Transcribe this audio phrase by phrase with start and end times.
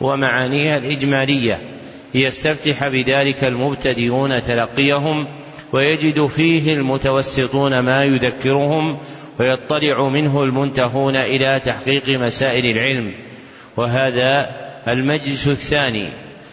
[0.00, 1.60] ومعانيها الإجمالية.
[2.14, 5.26] ليستفتح بذلك المبتدئون تلقيهم
[5.72, 8.98] ويجد فيه المتوسطون ما يذكرهم
[9.40, 13.14] ويطلع منه المنتهون إلى تحقيق مسائل العلم.
[13.76, 14.46] وهذا
[14.88, 16.12] المجلس الثاني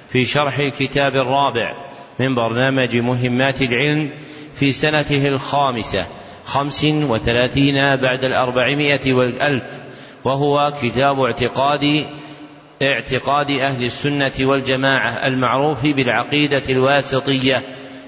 [0.09, 1.73] في شرح الكتاب الرابع
[2.19, 4.11] من برنامج مهمات العلم
[4.53, 6.05] في سنته الخامسة
[6.45, 9.79] خمس وثلاثين بعد الأربعمائة والألف
[10.23, 11.81] وهو كتاب اعتقاد
[12.81, 17.63] اعتقاد أهل السنة والجماعة المعروف بالعقيدة الواسطية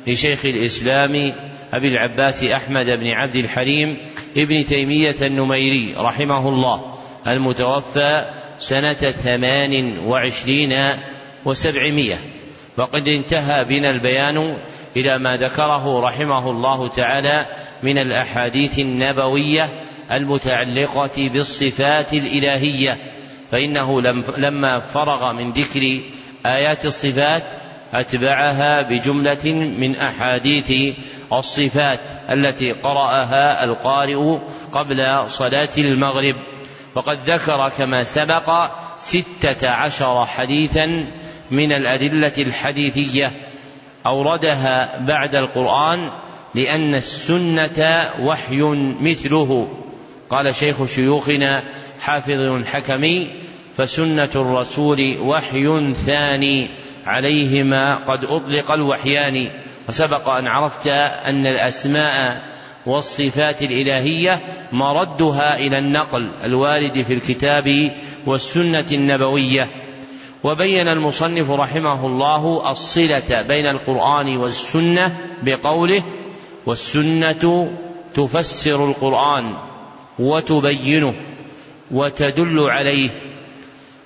[0.07, 1.33] لشيخ الإسلام
[1.73, 3.97] أبي العباس أحمد بن عبد الحليم
[4.37, 6.93] ابن تيمية النميري رحمه الله
[7.27, 8.25] المتوفى
[8.59, 10.73] سنة ثمان وعشرين
[11.45, 12.17] وسبعمائة
[12.77, 14.57] وقد انتهى بنا البيان
[14.95, 17.45] إلى ما ذكره رحمه الله تعالى
[17.83, 19.69] من الأحاديث النبوية
[20.11, 22.97] المتعلقة بالصفات الإلهية
[23.51, 24.01] فإنه
[24.37, 26.01] لما فرغ من ذكر
[26.45, 27.43] آيات الصفات
[27.93, 30.95] أتبعها بجملة من أحاديث
[31.33, 31.99] الصفات
[32.29, 34.39] التي قرأها القارئ
[34.71, 36.35] قبل صلاة المغرب.
[36.95, 40.85] وقد ذكر كما سبق ستة عشر حديثا
[41.51, 43.31] من الأدلة الحديثية
[44.05, 46.11] أوردها بعد القرآن
[46.55, 48.61] لأن السنة وحي
[49.01, 49.67] مثله.
[50.29, 51.63] قال شيخ شيوخنا
[52.01, 53.27] حافظ الحكمي
[53.77, 56.67] فسنة الرسول وحي ثاني
[57.05, 59.49] عليهما قد أطلق الوحيان.
[59.89, 62.43] وسبق أن عرفت أن الأسماء
[62.85, 64.41] والصفات الإلهية
[64.71, 67.91] مردها إلى النقل الوارد في الكتاب
[68.25, 69.67] والسنة النبوية.
[70.43, 76.03] وبين المصنف رحمه الله الصلة بين القرآن والسنة بقوله
[76.65, 77.71] والسنة
[78.15, 79.53] تفسر القرآن
[80.19, 81.15] وتبينه.
[81.91, 83.09] وتدل عليه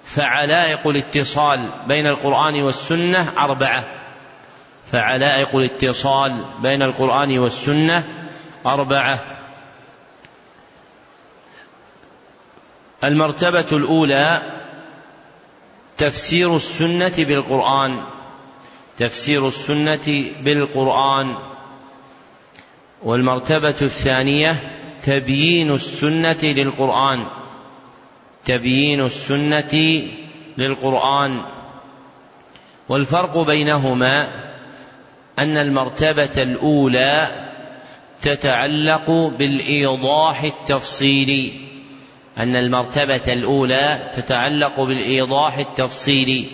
[0.03, 3.86] فعلائق الاتصال بين القرآن والسنة أربعة.
[4.92, 8.28] فعلائق الاتصال بين القرآن والسنة
[8.66, 9.20] أربعة.
[13.03, 14.41] المرتبة الأولى
[15.97, 18.03] تفسير السنة بالقرآن.
[18.97, 21.36] تفسير السنة بالقرآن.
[23.03, 24.56] والمرتبة الثانية
[25.03, 27.41] تبيين السنة للقرآن.
[28.46, 30.02] تبيين السنة
[30.57, 31.41] للقرآن.
[32.90, 34.28] والفرق بينهما
[35.40, 37.28] أن المرتبة الأولى
[38.22, 41.53] تتعلق بالإيضاح التفصيلي.
[42.38, 46.47] أن المرتبة الأولى تتعلق بالإيضاح التفصيلي.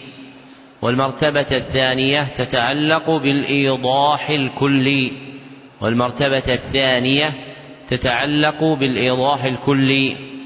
[0.82, 5.12] والمرتبة الثانية تتعلق بالإيضاح الكلي.
[5.82, 7.34] والمرتبة الثانية
[7.88, 10.37] تتعلق بالإيضاح الكلي.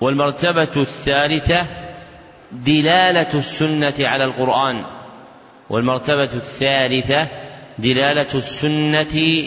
[0.00, 1.66] والمرتبة الثالثة
[2.52, 4.84] دلالة السنة على القرآن.
[5.70, 7.28] والمرتبة الثالثة
[7.78, 9.44] دلالة السنة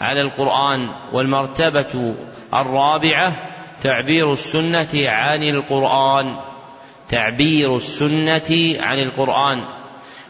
[0.00, 0.88] على القرآن.
[1.12, 2.14] والمرتبة
[2.54, 3.36] الرابعة
[3.82, 6.40] تعبير السنة عن القرآن.
[7.08, 9.64] تعبير السنة عن القرآن.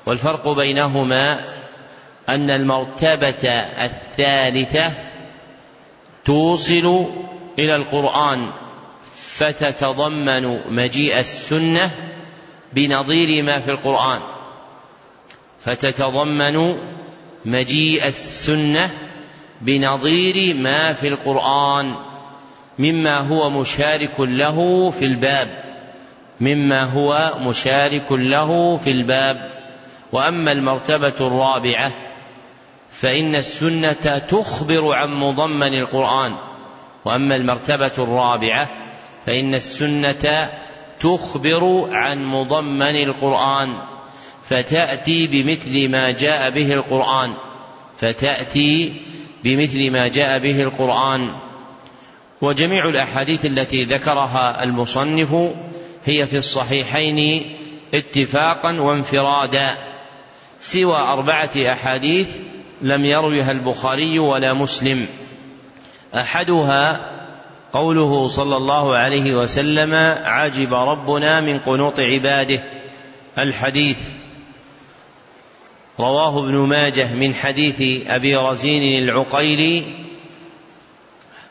[0.07, 1.55] والفرق بينهما
[2.29, 3.49] أن المرتبة
[3.85, 4.93] الثالثة
[6.25, 7.07] توصل
[7.59, 8.64] إلى القرآن.
[9.37, 11.91] فتتضمن مجيء السنة
[12.73, 14.21] بنظير ما في القرآن.
[15.61, 16.77] فتتضمن
[17.45, 18.91] مجيء السنة
[19.61, 21.97] بنظير ما في القرآن.
[22.79, 25.65] مما هو مشارك له في الباب.
[26.41, 29.37] مما هو مشارك له في الباب.
[30.13, 31.93] وأما المرتبة الرابعة
[32.91, 36.37] فإن السنة تخبر عن مضمن القرآن.
[37.05, 38.84] وأما المرتبة الرابعة
[39.27, 40.51] فإن السنة
[41.01, 43.79] تخبر عن مضمن القرآن
[44.43, 47.35] فتأتي بمثل ما جاء به القرآن
[47.97, 49.01] فتأتي
[49.45, 51.37] بمثل ما جاء به القرآن.
[52.43, 55.35] وجميع الأحاديث التي ذكرها المصنف
[56.05, 57.47] هي في الصحيحين
[57.95, 59.79] اتفاقا وانفرادا.
[60.59, 62.39] سوى أربعة أحاديث
[62.83, 65.07] لم يروها البخاري ولا مسلم.
[66.15, 67.01] أحدها
[67.75, 69.95] قوله صلى الله عليه وسلم
[70.25, 72.63] عجب ربنا من قنوط عباده
[73.39, 73.99] الحديث.
[76.01, 79.83] رواه ابن ماجه من حديث أبي رزين العقيلي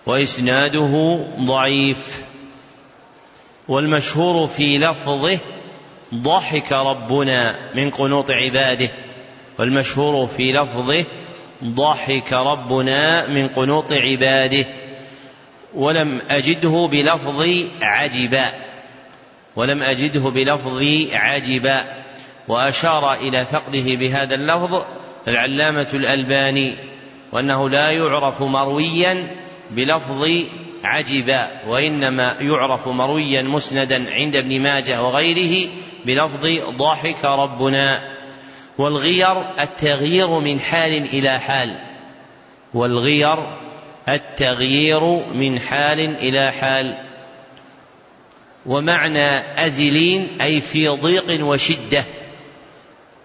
[0.05, 2.21] وإسناده ضعيف.
[3.67, 5.39] والمشهور في لفظه
[6.15, 8.89] ضحك ربنا من قنوط عباده
[9.59, 11.05] والمشهور في لفظه
[11.63, 14.82] ضحك ربنا من قنوط عباده.
[15.75, 18.51] ولم أجده بلفظ عجبا
[19.55, 20.83] ولم أجده بلفظ
[21.13, 22.03] عجبا
[22.47, 24.83] وأشار إلى فقده بهذا اللفظ
[25.27, 26.75] العلامة الألباني
[27.31, 29.35] وأنه لا يعرف مرويا
[29.71, 30.29] بلفظ
[30.83, 35.69] عجبا وإنما يعرف مرويا مسندا عند ابن ماجه وغيره
[36.05, 36.47] بلفظ
[36.77, 38.13] ضحك ربنا.
[38.77, 41.79] والغير التغيير من حال إلى حال.
[42.73, 43.62] والغير
[44.09, 45.03] التغيير
[45.33, 46.97] من حال إلى حال.
[48.65, 52.03] ومعنى أزلين أي في ضيق وشدة.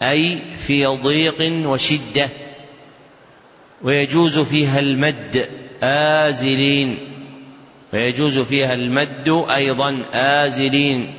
[0.02, 2.28] أي في ضيق وشدة.
[3.82, 5.48] ويجوز فيها المد
[5.82, 6.98] آزلين.
[7.92, 11.14] ويجوز فيها المد أيضا آزلين.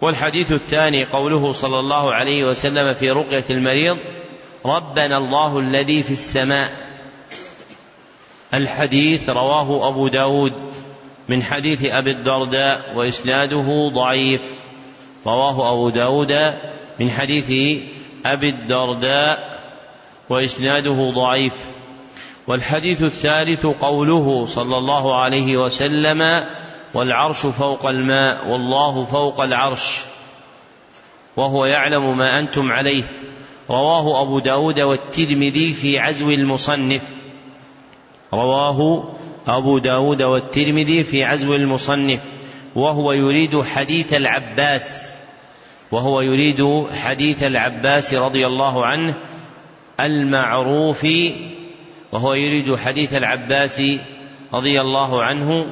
[0.00, 3.96] والحديث الثاني قوله صلى الله عليه وسلم في رقية المريض
[4.66, 6.87] ربنا الله الذي في السماء.
[8.54, 10.52] الحديث رواه أبو داود
[11.28, 14.60] من حديث أبي الدرداء وإسناده ضعيف.
[15.26, 16.32] رواه أبو داود
[17.00, 17.80] من حديث
[18.26, 19.60] أبي الدرداء
[20.30, 21.68] وإسناده ضعيف.
[22.46, 26.46] والحديث الثالث قوله صلى الله عليه وسلم
[26.94, 30.00] والعرش فوق الماء والله فوق العرش.
[31.36, 33.04] وهو يعلم ما أنتم عليه.
[33.70, 37.17] رواه أبو داود والترمذي في عزو المصنف.
[38.34, 39.08] رواه
[39.46, 42.20] أبو داود والترمذي في عزو المصنف
[42.74, 45.12] وهو يريد حديث العباس
[45.92, 49.14] وهو يريد حديث العباس رضي الله عنه
[50.00, 51.06] المعروف
[52.12, 53.82] وهو يريد حديث العباس
[54.54, 55.66] رضي الله عنه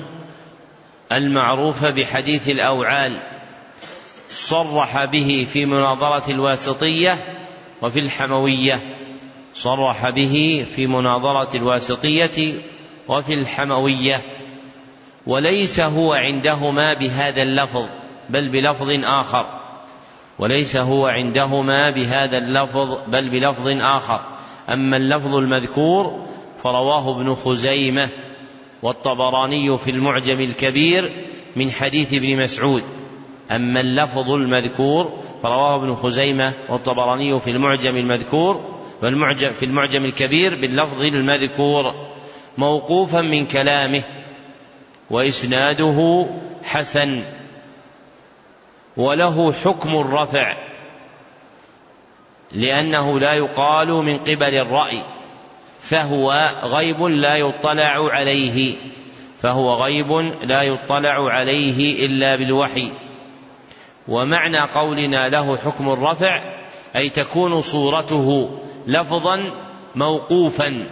[1.12, 3.22] المعروف بحديث الأوعال
[4.30, 7.18] صرح به في مناظرة الواسطية
[7.82, 8.95] وفي الحموية.
[9.56, 12.54] صرح به في مناظرة الواسطية
[13.08, 14.22] وفي الحموية
[15.26, 17.86] وليس هو عندهما بهذا اللفظ
[18.30, 19.46] بل بلفظ آخر.
[20.38, 24.20] وليس هو عندهما بهذا اللفظ بل بلفظ آخر.
[24.72, 26.26] أما اللفظ المذكور
[26.62, 28.08] فرواه ابن خزيمة
[28.82, 31.12] والطبراني في المعجم الكبير
[31.56, 32.82] من حديث ابن مسعود.
[33.50, 41.02] أما اللفظ المذكور فرواه ابن خزيمة والطبراني في المعجم المذكور والمعجم في المعجم الكبير باللفظ
[41.02, 41.94] المذكور
[42.58, 44.04] موقوفا من كلامه
[45.10, 46.26] وإسناده
[46.64, 47.24] حسن
[48.96, 50.56] وله حكم الرفع
[52.52, 55.04] لأنه لا يقال من قبل الرأي
[55.80, 58.76] فهو غيب لا يطلع عليه
[59.42, 60.12] فهو غيب
[60.42, 62.92] لا يطلع عليه إلا بالوحي.
[64.08, 66.42] ومعنى قولنا له حكم الرفع
[66.96, 69.52] أي تكون صورته لفظا
[69.94, 70.86] موقوفا.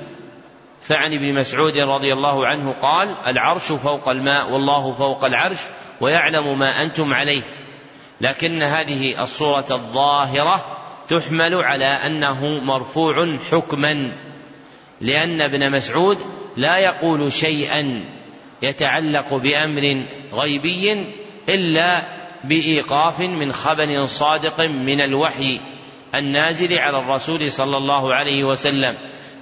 [0.81, 5.61] فعن ابن مسعود رضي الله عنه قال العرش فوق الماء والله فوق العرش
[6.01, 7.43] ويعلم ما أنتم عليه.
[8.21, 14.13] لكن هذه الصورة الظاهرة تحمل على أنه مرفوع حكما
[15.01, 16.19] لأن ابن مسعود
[16.57, 18.05] لا يقول شيئا
[18.63, 20.93] يتعلق بأمر غيبي
[21.49, 22.03] إلا
[22.45, 25.61] بإيقاف من خبر صادق من الوحي.
[26.19, 28.95] النازل على الرسول صلى الله عليه وسلم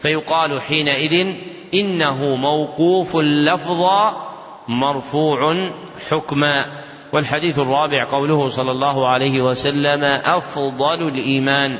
[0.02, 1.36] فيقال حينئذ
[1.74, 4.32] إنه موقوف لفظا
[4.68, 5.70] مرفوع
[6.10, 6.82] حكما.
[7.12, 11.78] والحديث الرابع قوله صلى الله عليه وسلم أفضل الإيمان.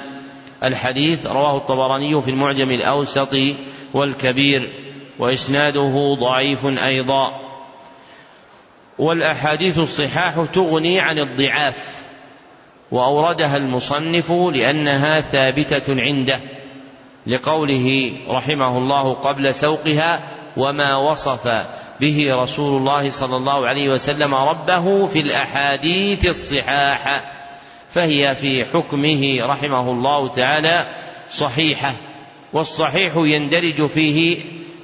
[0.64, 3.34] الحديث رواه الطبراني في المعجم الأوسط
[3.94, 4.60] والكبير
[5.18, 7.40] وإسناده ضعيف أيضا.
[8.98, 12.06] والأحاديث الصحاح تغني عن الضعاف.
[12.92, 16.40] وأوردها المصنف لأنها ثابتة عنده
[17.26, 20.22] لقوله رحمه الله قبل سوقها
[20.56, 21.48] وما وصف
[22.00, 27.32] به رسول الله صلى الله عليه وسلم ربه في الأحاديث الصحاح
[27.90, 30.88] فهي في حكمه رحمه الله تعالى
[31.30, 31.94] صحيحة
[32.52, 34.38] والصحيح يندرج فيه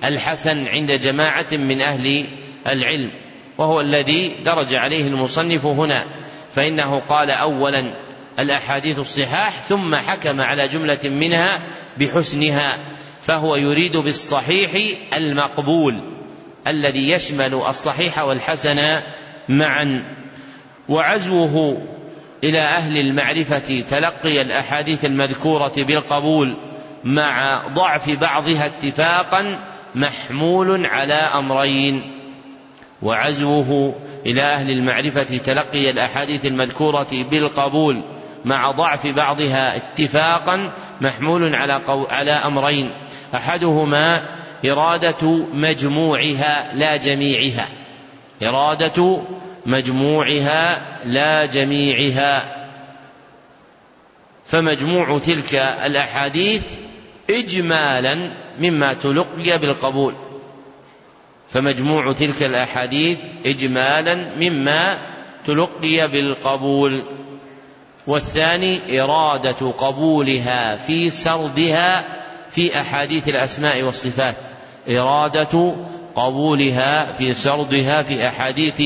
[0.05, 2.27] الحسن عند جماعة من أهل
[2.67, 3.11] العلم
[3.59, 6.07] وهو الذي درج عليه المصنف هنا
[6.51, 7.95] فإنه قال أولا
[8.39, 11.63] الأحاديث الصحاح ثم حكم على جملة منها
[11.99, 12.79] بحسنها
[13.23, 16.19] فهو يريد بالصحيح المقبول
[16.67, 19.01] الذي يشمل الصحيح والحسن
[19.49, 20.17] معا.
[20.89, 21.83] وعزوه
[22.45, 26.57] إلى أهل المعرفة تلقي الأحاديث المذكورة بالقبول
[27.05, 29.65] مع ضعف بعضها اتفاقا
[29.95, 32.18] محمول على أمرين.
[33.03, 33.95] وعزوه
[34.27, 38.05] إلى أهل المعرفة تلقي الأحاديث المذكورة بالقبول
[38.45, 42.91] مع ضعف بعضها اتفاقا محمول على قو على أمرين.
[43.35, 47.69] أحدهما إرادة مجموعها لا جميعها.
[48.43, 49.23] إرادة
[49.67, 52.59] مجموعها لا جميعها.
[54.45, 55.55] فمجموع تلك
[55.87, 56.81] الأحاديث
[57.31, 60.15] إجمالا مما تلقي بالقبول.
[61.49, 65.07] فمجموع تلك الأحاديث إجمالا مما
[65.47, 67.05] تلقي بالقبول.
[68.07, 72.19] والثاني إرادة قبولها في سردها
[72.51, 74.37] في أحاديث الأسماء والصفات.
[74.89, 75.77] إرادة
[76.15, 78.83] قبولها في سردها في أحاديث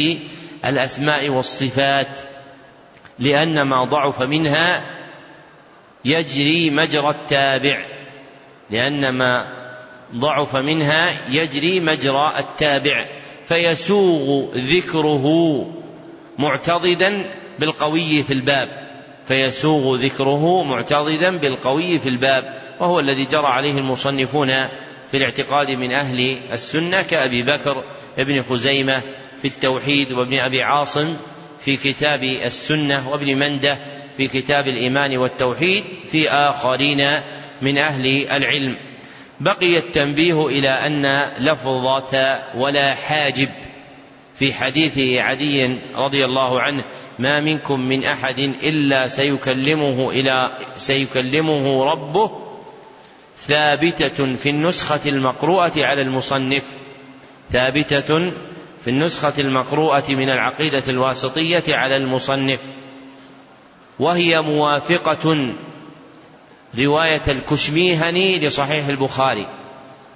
[0.65, 2.19] الأسماء والصفات.
[3.19, 4.85] لأن ما ضعف منها
[6.05, 7.87] يجري مجرى التابع.
[8.71, 9.62] لأن ما
[10.15, 13.09] ضعف منها يجري مجرى التابع
[13.45, 15.27] فيسوغ ذكره
[16.39, 17.25] معتضدا
[17.59, 18.69] بالقوي في الباب
[19.25, 24.69] فيسوغ ذكره معتضدا بالقوي في الباب وهو الذي جرى عليه المصنفون
[25.11, 27.85] في الاعتقاد من أهل السنة كأبي بكر
[28.19, 29.03] ابن خزيمة
[29.43, 31.17] في التوحيد وابن أبي عاصم
[31.61, 33.79] في كتاب السنة وابن منده
[34.17, 37.23] في كتاب الإيمان والتوحيد في آخرين
[37.63, 38.77] من أهل العلم.
[39.43, 43.49] بقي التنبيه إلى أن لفظة ولا حاجب
[44.35, 46.85] في حديث عدي رضي الله عنه
[47.19, 52.31] ما منكم من أحد إلا سيكلمه إلى سيكلمه ربه
[53.37, 56.65] ثابتة في النسخة المقروءة على المصنف
[57.51, 58.31] ثابتة
[58.85, 62.61] في النسخة المقروءة من العقيدة الواسطية على المصنف
[63.99, 65.55] وهي موافقة
[66.79, 69.47] رواية الكشميهني لصحيح البخاري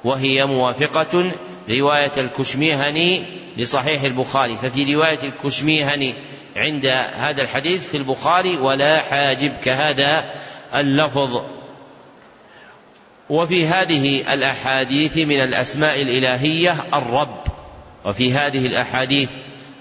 [0.05, 1.33] وهي موافقة
[1.71, 3.25] رواية الكشميهني
[3.57, 6.15] لصحيح البخاري ففي رواية الكشميهني
[6.57, 10.31] عند هذا الحديث في البخاري ولا حاجب كهذا
[10.75, 11.43] اللفظ.
[13.31, 17.41] وفي هذه الأحاديث من الأسماء الإلهية الرب
[18.05, 19.31] وفي هذه الأحاديث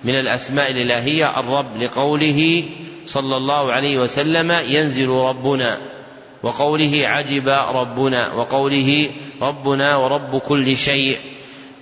[0.04, 2.64] من الأسماء الإلهية الرب لقوله
[3.06, 5.95] صلى الله عليه وسلم ينزل ربنا.
[6.44, 9.10] وقوله عجب ربنا وقوله
[9.42, 11.20] ربنا ورب كل شيء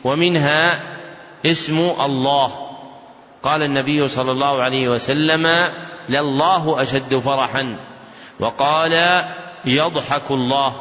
[0.03, 0.79] ومنها
[1.45, 2.69] اسم الله.
[3.43, 5.69] قال النبي صلى الله عليه وسلم
[6.09, 7.77] لله أشد فرحا.
[8.39, 9.23] وقال
[9.65, 10.73] يضحك الله.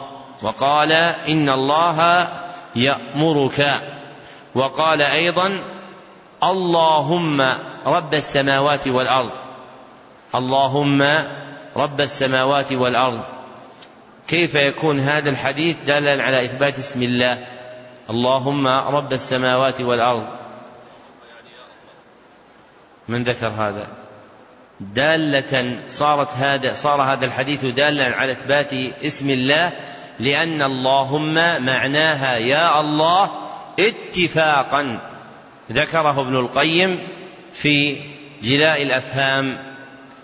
[0.42, 0.92] وقال
[1.28, 2.28] إن الله
[2.76, 3.82] يأمرك.
[4.54, 5.64] وقال أيضا
[6.44, 7.40] اللهم
[7.86, 9.32] رب السماوات والأرض.
[10.34, 11.02] اللهم
[11.76, 13.20] رب السماوات والأرض.
[14.28, 17.38] كيف يكون هذا الحديث دالا على إثبات اسم الله؟
[18.10, 20.26] اللهم رب السماوات والأرض.
[23.08, 23.86] من ذكر هذا؟
[24.80, 28.72] دالة صارت هذا صار هذا الحديث دالا على إثبات
[29.04, 29.72] اسم الله
[30.20, 33.30] لأن اللهم معناها يا الله
[33.80, 35.00] اتفاقا.
[35.72, 37.08] ذكره ابن القيم
[37.52, 37.96] في
[38.42, 39.72] جلاء الأفهام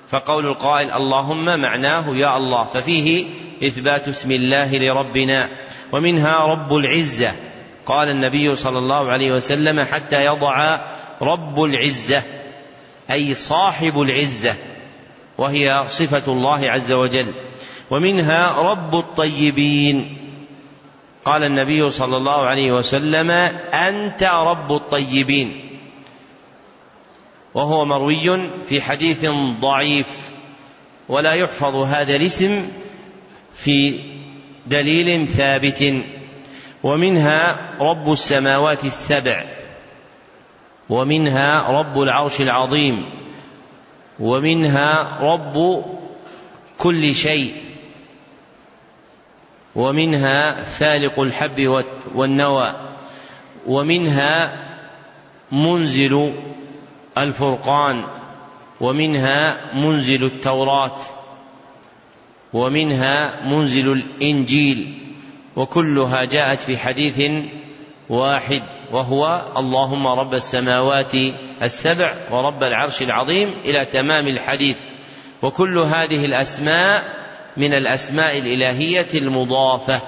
[0.08, 3.26] فقول القائل اللهم معناه يا الله ففيه
[3.64, 5.48] إثبات اسم الله لربنا
[5.92, 7.32] ومنها رب العزة.
[7.86, 10.80] قال النبي صلى الله عليه وسلم حتى يضع
[11.22, 12.22] رب العزة
[13.10, 14.54] أي صاحب العزة
[15.38, 17.32] وهي صفة الله عز وجل.
[17.90, 20.16] ومنها رب الطيبين.
[21.24, 23.30] قال النبي صلى الله عليه وسلم
[23.72, 25.64] أنت رب الطيبين.
[27.54, 29.26] وهو مروي في حديث
[29.60, 30.06] ضعيف
[31.08, 32.68] ولا يحفظ هذا الاسم
[33.64, 34.00] في
[34.66, 35.94] دليل ثابت
[36.82, 39.44] ومنها رب السماوات السبع
[40.88, 43.10] ومنها رب العرش العظيم
[44.20, 45.84] ومنها رب
[46.78, 47.52] كل شيء
[49.74, 51.84] ومنها فالق الحب
[52.14, 52.74] والنوى
[53.66, 54.58] ومنها
[55.52, 56.34] منزل
[57.18, 58.04] الفرقان
[58.80, 60.96] ومنها منزل التوراة.
[62.52, 64.98] ومنها منزل الإنجيل
[65.56, 67.22] وكلها جاءت في حديث
[68.08, 68.62] واحد
[68.92, 71.12] وهو اللهم رب السماوات
[71.62, 74.78] السبع ورب العرش العظيم إلى تمام الحديث.
[75.42, 77.02] وكل هذه الأسماء
[77.56, 80.00] من الأسماء الإلهية المضافة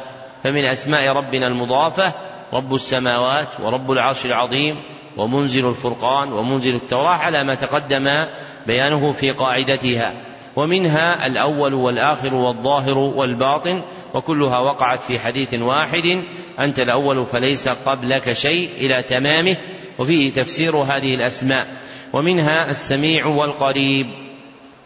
[0.45, 2.15] فمن أسماء ربنا المضافة
[2.53, 4.83] رب السماوات ورب العرش العظيم
[5.17, 8.27] ومنزل الفرقان ومنزل التوراة على ما تقدم
[8.67, 10.30] بيانه في قاعدتها.
[10.61, 13.83] ومنها الأول والآخر والظاهر والباطن
[14.15, 16.25] وكلها وقعت في حديث واحد
[16.61, 19.57] أنت الأول فليس قبلك شيء إلى تمامه
[19.99, 21.67] وفيه تفسير هذه الأسماء.
[22.13, 24.07] ومنها السميع والقريب.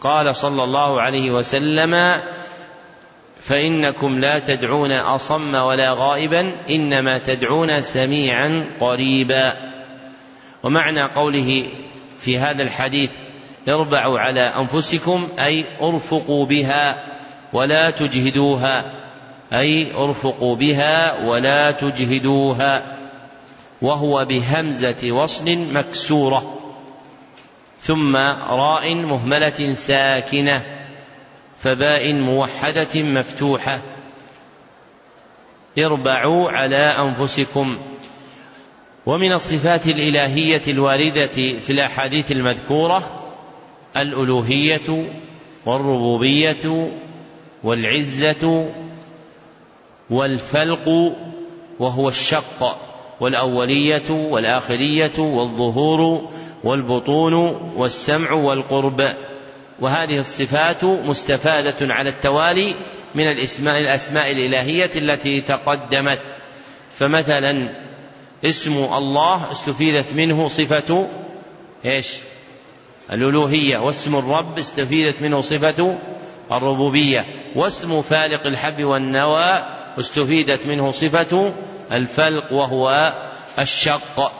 [0.01, 2.21] قال صلى الله عليه وسلم
[3.39, 9.53] فإنكم لا تدعون أصم ولا غائبا إنما تدعون سميعا قريبا.
[10.63, 11.67] ومعنى قوله
[12.19, 13.11] في هذا الحديث
[13.67, 17.05] اربعوا على أنفسكم أي ارفقوا بها
[17.53, 18.91] ولا تجهدوها
[19.53, 22.97] أي ارفقوا بها ولا تجهدوها
[23.81, 26.55] وهو بهمزة وصل مكسورة
[27.79, 30.61] ثم راء مهملة ساكنة
[31.57, 33.79] فباء موحدة مفتوحة.
[35.79, 37.77] اربعوا على أنفسكم.
[39.05, 43.24] ومن الصفات الإلهية الواردة في الأحاديث المذكورة
[43.97, 45.05] الألوهية
[45.65, 46.91] والربوبية
[47.63, 48.69] والعزة
[50.09, 50.89] والفلق
[51.79, 52.77] وهو الشق
[53.19, 56.29] والأولية والآخرية والظهور
[56.63, 57.33] والبطون
[57.75, 58.97] والسمع والقرب
[59.79, 62.75] وهذه الصفات مستفادة على التوالي
[63.15, 66.21] من الاسماء الأسماء الإلهية التي تقدمت
[66.91, 67.69] فمثلا
[68.45, 71.07] اسم الله استفيدت منه صفة
[71.85, 72.17] إيش؟
[73.11, 75.97] الألوهية واسم الرب استفيدت منه صفة
[76.51, 79.65] الربوبية واسم فالق الحب والنوى
[79.99, 81.53] استفيدت منه صفة
[81.91, 83.13] الفلق وهو
[83.59, 84.31] الشق.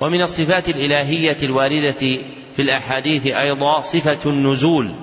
[0.00, 2.22] ومن الصفات الإلهية الواردة
[2.56, 4.94] في الأحاديث أيضا صفة النزول.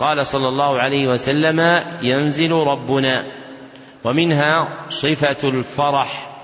[0.00, 3.24] قال صلى الله عليه وسلم ينزل ربنا.
[4.04, 6.36] ومنها صفة الفرح.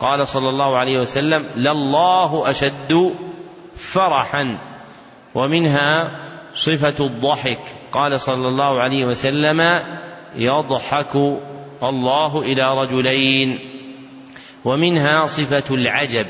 [0.00, 3.14] قال صلى الله عليه وسلم لله أشد
[3.76, 4.73] فرحا.
[5.34, 6.10] ومنها
[6.54, 7.60] صفة الضحك.
[7.92, 9.80] قال صلى الله عليه وسلم
[10.36, 11.16] يضحك
[11.82, 13.58] الله إلى رجلين.
[14.64, 16.26] ومنها صفة العجب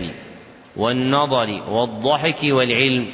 [0.77, 3.13] والنظر والضحك والعلم.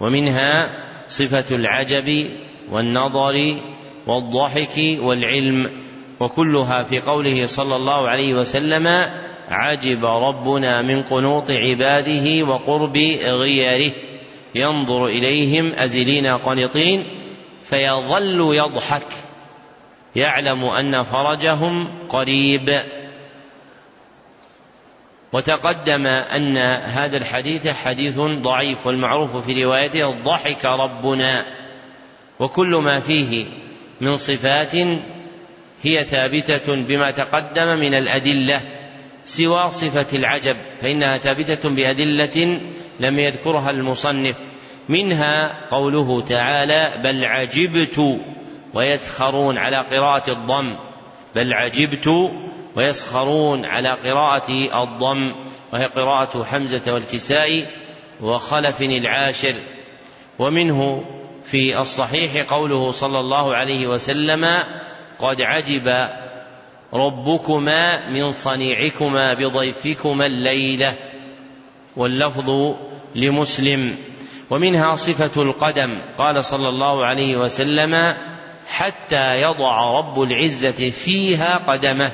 [0.00, 0.70] ومنها
[1.08, 2.30] صفة العجب
[2.70, 3.56] والنظر
[4.06, 5.70] والضحك والعلم.
[6.20, 8.86] وكلها في قوله صلى الله عليه وسلم
[9.48, 13.92] عجب ربنا من قنوط عباده وقرب غيره.
[14.56, 17.04] ينظر إليهم أزلين قنطين
[17.60, 19.06] فيظل يضحك
[20.16, 22.80] يعلم أن فرجهم قريب.
[25.32, 31.46] وتقدم أن هذا الحديث حديث ضعيف والمعروف في روايته ضحك ربنا.
[32.38, 33.46] وكل ما فيه
[34.00, 34.74] من صفات
[35.82, 38.60] هي ثابتة بما تقدم من الأدلة
[39.24, 42.60] سوى صفة العجب فإنها ثابتة بأدلة
[43.00, 44.40] لم يذكرها المصنف.
[44.88, 48.20] منها قوله تعالى بل عجبت
[48.74, 50.76] ويسخرون على قراءة الضم.
[51.34, 52.30] بل عجبت
[52.76, 55.34] ويسخرون على قراءة الضم.
[55.72, 57.70] وهي قراءة حمزة والكساء
[58.20, 59.54] وخلف العاشر.
[60.38, 61.04] ومنه
[61.44, 64.62] في الصحيح قوله صلى الله عليه وسلم
[65.18, 66.08] قد عجب
[66.92, 70.94] ربكما من صنيعكما بضيفكما الليلة.
[71.96, 72.74] واللفظ
[73.14, 73.96] لمسلم.
[74.50, 76.00] ومنها صفة القدم.
[76.18, 78.14] قال صلى الله عليه وسلم
[78.68, 82.12] حتى يضع رب العزة فيها قدمه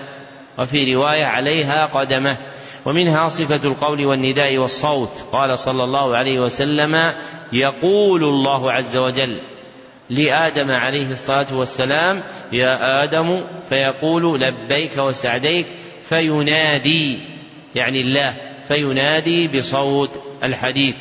[0.59, 2.37] وفي رواية عليها قدمه
[2.85, 5.13] ومنها صفة القول والنداء والصوت.
[5.33, 7.15] قال صلى الله عليه وسلم
[7.53, 9.41] يقول الله عز وجل
[10.11, 15.67] لآدم عليه الصلاة والسلام يا آدم فيقول لبيك وسعديك
[16.03, 17.19] فينادي
[17.75, 18.52] يعني الله.
[18.73, 20.11] فينادي بصوت
[20.43, 20.97] الحديث.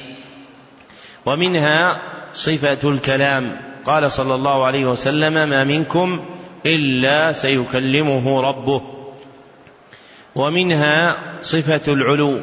[1.25, 2.01] ومنها
[2.33, 3.61] صفة الكلام.
[3.85, 6.25] قال صلى الله عليه وسلم ما منكم
[6.65, 8.81] إلا سيكلمه ربه.
[10.35, 12.39] ومنها صفة العلو.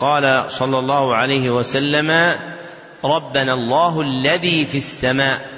[0.00, 2.34] قال صلى الله عليه وسلم
[3.04, 5.48] ربنا الله الذي في السماء.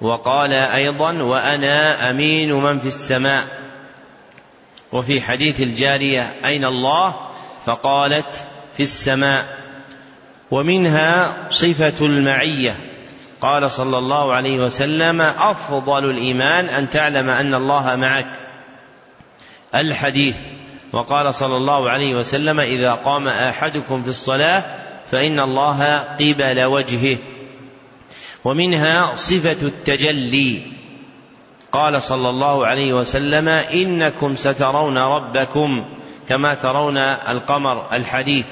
[0.00, 3.44] وقال أيضا وأنا أمين من في السماء.
[4.92, 7.29] وفي حديث الجارية أين الله؟
[7.66, 8.46] فقالت
[8.76, 9.58] في السماء
[10.50, 12.76] ومنها صفة المعية.
[13.40, 18.30] قال صلى الله عليه وسلم أفضل الإيمان أن تعلم أن الله معك.
[19.74, 20.36] الحديث.
[20.92, 24.64] وقال صلى الله عليه وسلم إذا قام أحدكم في الصلاة
[25.10, 27.16] فإن الله قبل وجهه.
[28.44, 30.62] ومنها صفة التجلي.
[31.72, 35.84] قال صلى الله عليه وسلم إنكم سترون ربكم.
[36.30, 36.96] كما ترون
[37.28, 38.46] القمر الحديث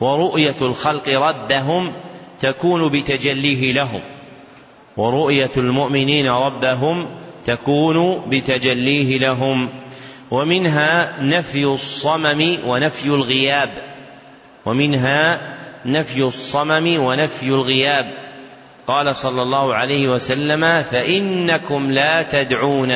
[0.00, 1.92] ورؤية الخلق ربهم
[2.40, 4.00] تكون بتجليه لهم
[4.96, 7.08] ورؤية المؤمنين ربهم
[7.46, 9.70] تكون بتجليه لهم
[10.30, 13.70] ومنها نفي الصمم ونفي الغياب
[14.64, 15.40] ومنها
[15.86, 18.10] نفي الصمم ونفي الغياب
[18.86, 22.92] قال صلى الله عليه وسلم فإنكم لا تدعون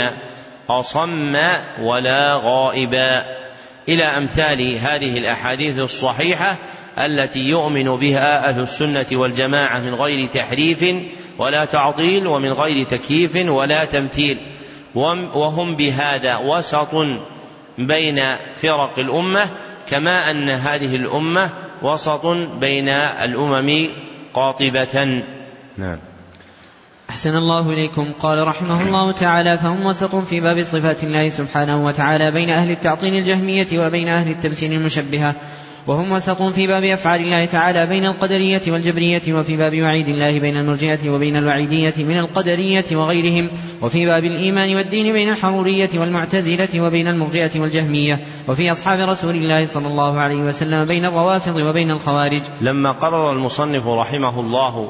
[0.71, 1.37] أصم
[1.81, 3.46] ولا غائبا
[3.89, 6.57] إلى أمثال هذه الأحاديث الصحيحة
[6.99, 10.85] التي يؤمن بها أهل السنة والجماعة من غير تحريف
[11.39, 14.39] ولا تعطيل ومن غير تكييف ولا تمثيل.
[15.35, 16.95] وهم بهذا وسط
[17.79, 19.49] بين فرق الأمة
[19.91, 21.51] كما أن هذه الأمة
[21.83, 22.27] وسط
[22.61, 23.87] بين الأمم
[24.35, 25.23] قاطبة.
[25.79, 25.99] نعم.
[27.17, 28.13] أحسن الله إليكم.
[28.23, 33.15] قال رحمه الله تعالى فهم وسط في باب صفات الله سبحانه وتعالى بين أهل التعطيل
[33.15, 35.35] الجهمية وبين أهل التمثيل المشبهة.
[35.87, 40.57] وهم وسط في باب أفعال الله تعالى بين القدرية والجبرية وفي باب وعيد الله بين
[40.57, 43.51] المرجئة وبين الوعيدية من القدرية وغيرهم.
[43.83, 48.21] وفي باب الإيمان والدين بين الحرورية والمعتزلة وبين المرجئة والجهمية.
[48.49, 52.43] وفي أصحاب رسول الله صلى الله عليه وسلم بين الروافض وبين الخوارج.
[52.61, 54.89] لما قرر المصنف رحمه الله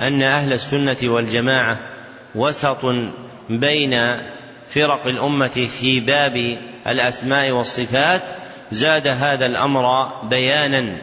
[0.00, 1.78] أن أهل السنة والجماعة
[2.34, 2.84] وسط
[3.50, 4.20] بين
[4.70, 8.22] فرق الأمة في باب الأسماء والصفات
[8.72, 9.82] زاد هذا الأمر
[10.22, 10.96] بيانا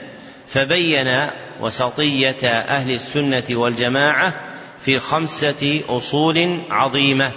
[0.47, 1.27] فبين
[1.61, 4.33] وسطية أهل السنة والجماعة
[4.79, 7.31] في خمسة أصول عظيمة.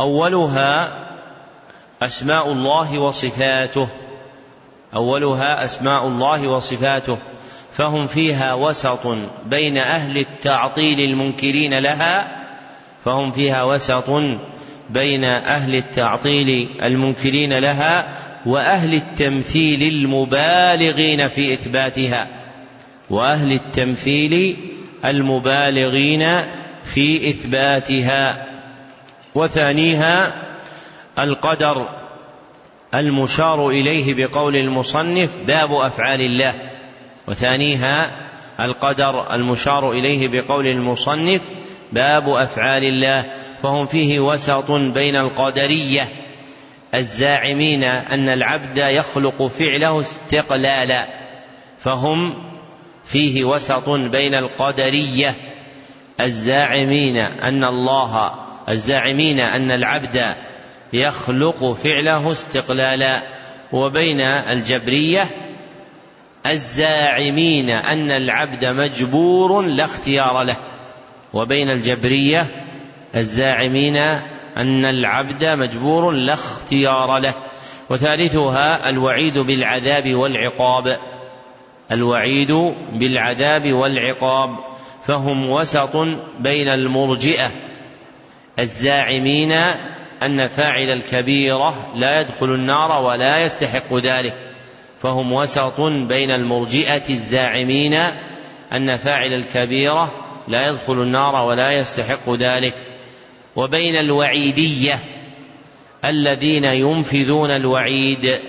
[0.00, 0.98] أولها
[2.02, 3.88] أسماء الله وصفاته.
[4.94, 7.18] أولها أسماء الله وصفاته.
[7.76, 9.06] فهم فيها وسط
[9.46, 12.28] بين أهل التعطيل المنكرين لها
[13.04, 14.10] فهم فيها وسط
[14.90, 18.08] بين أهل التعطيل المنكرين لها
[18.46, 22.28] وأهل التمثيل المبالغين في إثباتها
[23.10, 24.56] وأهل التمثيل
[25.04, 26.42] المبالغين
[26.84, 28.46] في إثباتها.
[29.34, 30.34] وثانيها
[31.18, 31.88] القدر
[32.94, 36.73] المشار إليه بقول المصنف باب أفعال الله.
[37.28, 38.10] وثانيها
[38.60, 41.42] القدر المشار إليه بقول المصنف
[41.92, 43.24] باب أفعال الله
[43.62, 46.08] فهم فيه وسط بين القدرية
[46.94, 51.06] الزاعمين أن العبد يخلق فعله استقلالا
[51.78, 52.34] فهم
[53.04, 55.34] فيه وسط بين القدرية
[56.20, 58.30] الزاعمين أن الله
[58.68, 60.34] الزاعمين أن العبد
[60.92, 63.22] يخلق فعله استقلالا
[63.72, 65.43] وبين الجبرية
[66.46, 70.56] الزاعمين أن العبد مجبور لا اختيار له.
[71.32, 72.46] وبين الجبرية
[73.16, 73.96] الزاعمين
[74.56, 77.34] أن العبد مجبور لا اختيار له.
[77.90, 80.98] وثالثها الوعيد بالعذاب والعقاب.
[81.92, 82.52] الوعيد
[82.92, 84.56] بالعذاب والعقاب.
[85.06, 85.96] فهم وسط
[86.38, 87.50] بين المرجئة
[88.58, 89.52] الزاعمين
[90.22, 94.53] أن فاعل الكبيرة لا يدخل النار ولا يستحق ذلك.
[95.04, 97.94] فهم وسط بين المرجئة الزاعمين
[98.72, 100.12] أن فاعل الكبيرة
[100.48, 102.74] لا يدخل النار ولا يستحق ذلك
[103.56, 104.98] وبين الوعيدية
[106.04, 108.40] الذين ينفذون الوعيد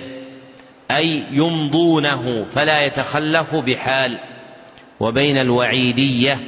[0.91, 4.19] أي يمضونه فلا يتخلف بحال
[4.99, 6.39] وبين الوعيدية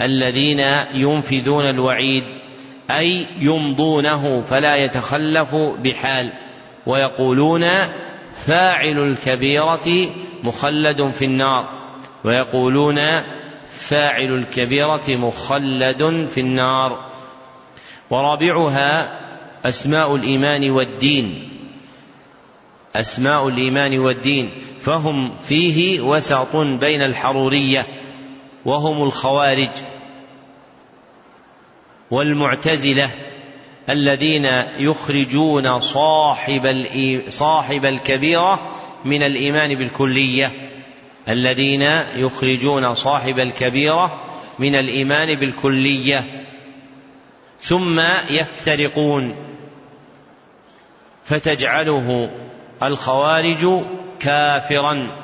[0.00, 0.60] الذين
[0.94, 2.24] ينفذون الوعيد
[2.90, 6.32] أي يمضونه فلا يتخلف بحال
[6.86, 7.64] ويقولون
[8.46, 10.10] فاعل الكبيرة
[10.42, 11.64] مخلد في النار
[12.24, 12.98] ويقولون
[13.68, 17.10] فاعل الكبيرة مخلد في النار.
[18.10, 19.20] ورابعها
[19.64, 21.48] أسماء الإيمان والدين
[22.96, 24.50] أسماء الإيمان والدين
[24.80, 27.86] فهم فيه وسط بين الحرورية
[28.64, 29.70] وهم الخوارج
[32.10, 33.10] والمعتزلة.
[33.90, 34.44] الذين
[34.78, 36.62] يخرجون صاحب
[37.28, 38.70] صاحب الكبيرة
[39.04, 40.52] من الإيمان بالكلية.
[41.28, 41.82] الذين
[42.14, 44.20] يخرجون صاحب الكبيرة
[44.58, 46.46] من الإيمان بالكلية.
[47.60, 48.00] ثم
[48.30, 49.36] يفترقون.
[51.24, 52.30] فتجعله
[52.82, 53.82] الخوارج
[54.20, 55.22] كافرا.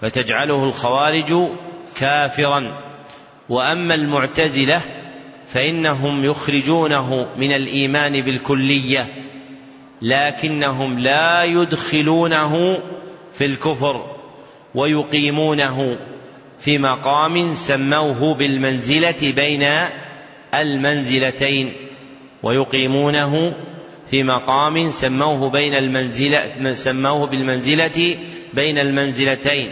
[0.00, 1.48] فتجعله الخوارج
[1.96, 2.78] كافرا.
[3.48, 4.80] وأما المعتزلة
[5.52, 9.06] فإنهم يخرجونه من الإيمان بالكلية
[10.02, 12.52] لكنهم لا يدخلونه
[13.32, 14.16] في الكفر
[14.74, 15.98] ويقيمونه
[16.58, 19.68] في مقام سموه بالمنزلة بين
[20.54, 21.72] المنزلتين
[22.42, 23.52] ويقيمونه
[24.10, 28.16] في مقام سموه بين المنزلة سموه بالمنزلة
[28.54, 29.70] بين المنزلتين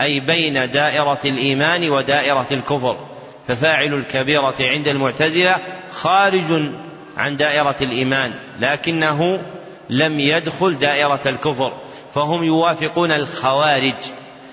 [0.00, 3.13] أي بين دائرة الإيمان ودائرة الكفر.
[3.48, 5.56] ففاعل الكبيرة عند المعتزلة
[5.92, 6.70] خارج
[7.16, 9.42] عن دائرة الإيمان لكنه
[9.90, 11.72] لم يدخل دائرة الكفر
[12.14, 13.94] فهم يوافقون الخوارج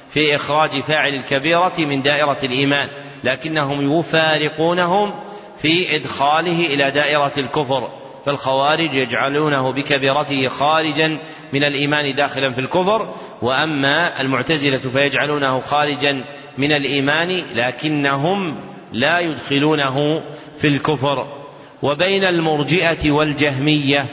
[0.10, 2.90] في إخراج فاعل الكبيرة من دائرة الإيمان
[3.24, 5.14] لكنهم يفارقونهم
[5.62, 7.90] في إدخاله إلى دائرة الكفر
[8.26, 11.18] فالخوارج يجعلونه بكبيرته خارجا
[11.54, 16.24] من الإيمان داخلا في الكفر وأما المعتزلة فيجعلونه خارجا
[16.58, 20.24] من الإيمان لكنهم لا يدخلونه
[20.58, 21.42] في الكفر
[21.82, 24.06] وبين المرجئة والجهمية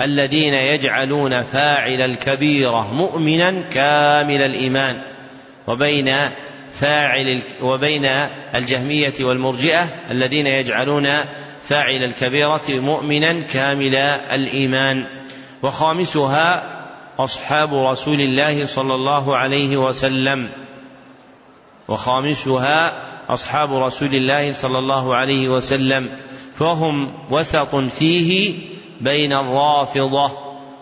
[0.00, 5.02] الذين يجعلون فاعل الكبيرة مؤمنا كامل الإيمان
[5.66, 6.14] وبين
[6.74, 8.04] فاعل وبين
[8.54, 11.08] الجهمية والمرجئة الذين يجعلون
[11.62, 13.94] فاعل الكبيرة مؤمنا كامل
[14.32, 15.06] الإيمان
[15.62, 16.80] وخامسها
[17.18, 20.48] أصحاب رسول الله صلى الله عليه وسلم
[21.88, 26.08] وخامسها أصحاب رسول الله صلى الله عليه وسلم
[26.58, 28.54] فهم وسط فيه
[29.00, 30.30] بين الرافضة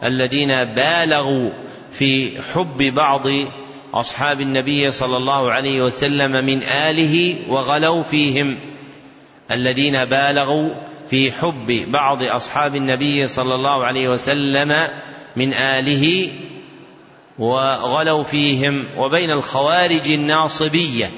[0.05, 1.51] الذين بالغوا
[1.93, 3.27] في حب بعض
[3.95, 8.57] أصحاب النبي صلى الله عليه وسلم من آله وغلوا فيهم
[9.51, 10.71] الذين بالغوا
[11.11, 14.89] في حب بعض أصحاب النبي صلى الله عليه وسلم
[15.37, 16.29] من آله
[17.39, 21.11] وغلوا فيهم وبين الخوارج الناصبية.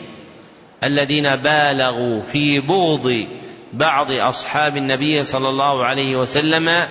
[0.85, 3.27] الذين بالغوا في بغض
[3.73, 6.89] بعض أصحاب النبي صلى الله عليه وسلم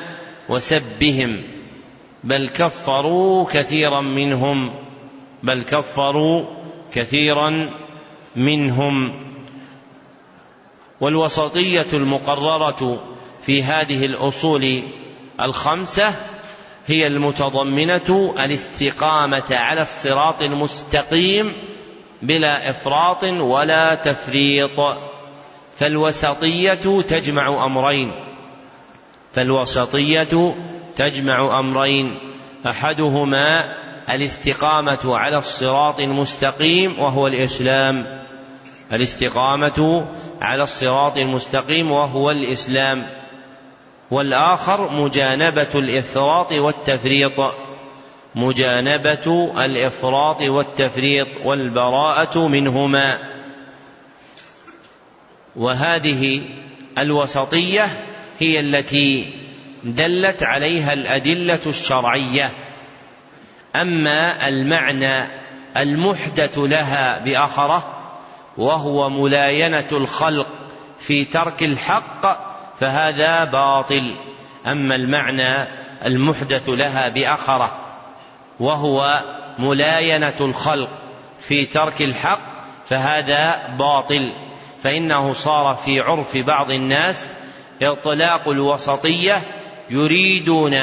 [0.49, 1.41] وسبهم
[2.23, 4.73] بل كفروا كثيرا منهم
[5.43, 6.45] بل كفروا
[6.93, 7.69] كثيرا
[8.35, 9.23] منهم.
[11.01, 13.03] والوسطية المقررة
[13.41, 14.83] في هذه الأصول
[15.41, 16.13] الخمسة
[16.87, 21.53] هي المتضمنة الاستقامة على الصراط المستقيم
[22.21, 24.81] بلا إفراط ولا تفريط.
[25.77, 28.11] فالوسطية تجمع أمرين.
[29.33, 30.55] فالوسطية
[30.95, 32.19] تجمع أمرين.
[32.67, 33.75] أحدهما
[34.09, 38.23] الاستقامة على الصراط المستقيم وهو الإسلام.
[38.93, 40.07] الاستقامة
[40.41, 43.07] على الصراط المستقيم وهو الإسلام.
[44.11, 47.68] والآخر مجانبة الإفراط والتفريط.
[48.35, 53.19] مجانبة الإفراط والتفريط والبراءة منهما.
[55.55, 56.41] وهذه
[56.97, 57.87] الوسطية
[58.39, 59.33] هي التي
[59.83, 62.51] دلت عليها الأدلة الشرعية.
[63.75, 65.23] أما المعنى
[65.77, 67.95] المحدث لها بآخرة
[68.57, 70.47] وهو ملاينة الخلق
[70.99, 74.15] في ترك الحق فهذا باطل.
[74.67, 75.67] أما المعنى
[76.05, 77.78] المحدث لها بأخرة
[78.59, 79.23] وهو
[79.59, 80.89] ملاينة الخلق
[81.39, 82.39] في ترك الحق
[82.89, 84.33] فهذا باطل.
[84.83, 87.27] فإنه صار في عرف بعض الناس
[87.81, 89.41] إطلاق الوسطية
[89.89, 90.77] يريدون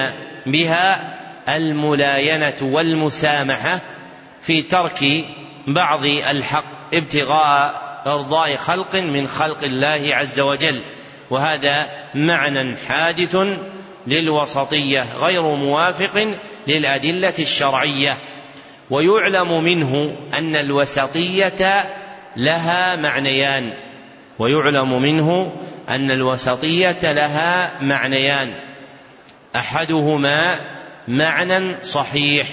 [0.47, 1.17] بها
[1.49, 3.81] الملاينة والمسامحة
[4.43, 5.25] في ترك
[5.67, 10.83] بعض الحق ابتغاء إرضاء خلق من خلق الله عز وجل.
[11.31, 13.37] وهذا معنى حادث
[14.07, 18.17] للوسطية غير موافق للأدلة الشرعية.
[18.91, 21.85] ويعلم منه أن الوسطية
[22.37, 23.75] لها معنيان.
[24.39, 25.53] ويعلم منه
[25.89, 28.55] أن الوسطية لها معنيان.
[29.57, 30.57] أحدهما
[31.09, 32.47] معنى صحيح.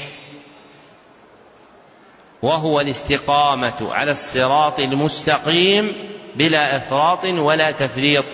[2.41, 5.93] وهو الاستقامة على الصراط المستقيم
[6.35, 8.25] بلا إفراط ولا تفريط.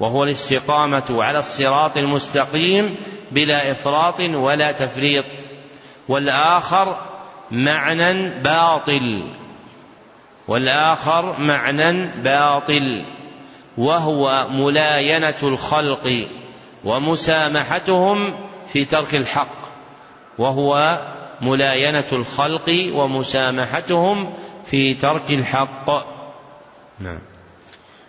[0.00, 2.96] وهو الاستقامة على الصراط المستقيم
[3.32, 5.24] بلا إفراط ولا تفريط.
[6.08, 6.96] والآخر
[7.50, 9.30] معنى باطل.
[10.48, 13.04] والآخر معنى باطل.
[13.78, 16.26] وهو ملاينة الخلق
[16.84, 19.58] ومسامحتهم في ترك الحق.
[20.38, 20.98] وهو
[21.40, 24.34] ملاينة الخلق ومسامحتهم
[24.64, 25.90] في ترك الحق.
[27.00, 27.27] نعم.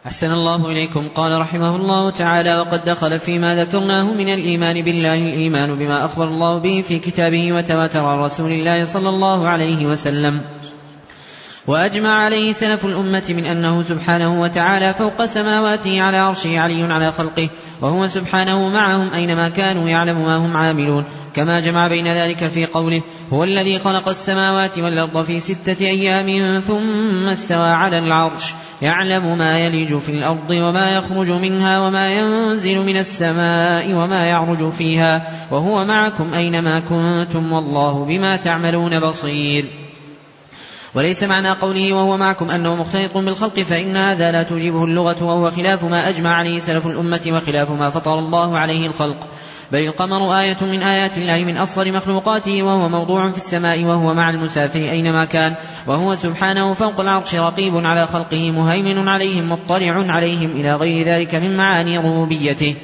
[0.06, 1.08] أحسن الله إليكم.
[1.08, 6.60] قال رحمه الله تعالى وقد دخل فيما ذكرناه من الإيمان بالله الإيمان بما أخبر الله
[6.60, 10.42] به في كتابه وتواتر عن رسول الله صلى الله عليه وسلم.
[11.70, 17.50] وأجمع عليه سلف الأمة من أنه سبحانه وتعالى فوق سماواته على عرشه علي على خلقه
[17.82, 21.06] وهو سبحانه معهم أينما كانوا يعلم ما هم عاملون.
[21.36, 23.02] كما جمع بين ذلك في قوله
[23.34, 29.98] هو الذي خلق السماوات والأرض في ستة أيام ثم استوى على العرش يعلم ما يلج
[29.98, 36.80] في الأرض وما يخرج منها وما ينزل من السماء وما يعرج فيها وهو معكم أينما
[36.80, 39.66] كنتم والله بما تعملون بصير
[40.96, 45.84] وليس معنى قوله وهو معكم أنه مختلط بالخلق فإن هذا لا توجبه اللغة وهو خلاف
[45.84, 49.28] ما أجمع عليه سلف الأمة وخلاف ما فطر الله عليه الخلق.
[49.72, 54.30] بل القمر آية من آيات الله من أصغر مخلوقاته وهو موضوع في السماء وهو مع
[54.30, 55.56] المسافر أينما كان
[55.88, 61.58] وهو سبحانه فوق العرش رقيب على خلقه مهيمن عليهم مطلع عليهم إلى غير ذلك من
[61.58, 62.76] معاني ربوبيته.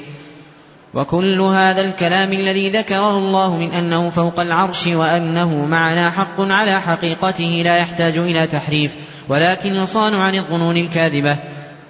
[0.96, 7.62] وكل هذا الكلام الذي ذكره الله من أنه فوق العرش وأنه معنا حق على حقيقته
[7.66, 8.96] لا يحتاج إلى تحريف
[9.30, 11.38] ولكن يصان عن الظنون الكاذبة.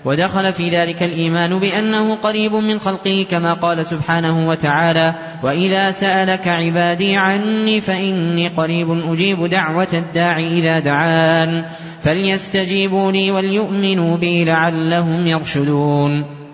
[0.05, 7.15] ودخل في ذلك الإيمان بأنه قريب من خلقه كما قال سبحانه وتعالى وإذا سألك عبادي
[7.15, 11.65] عني فإني قريب أجيب دعوة الداع إذا دعان
[12.01, 16.44] فليستجيبوا لي وليؤمنوا بي لعلهم يرشدون.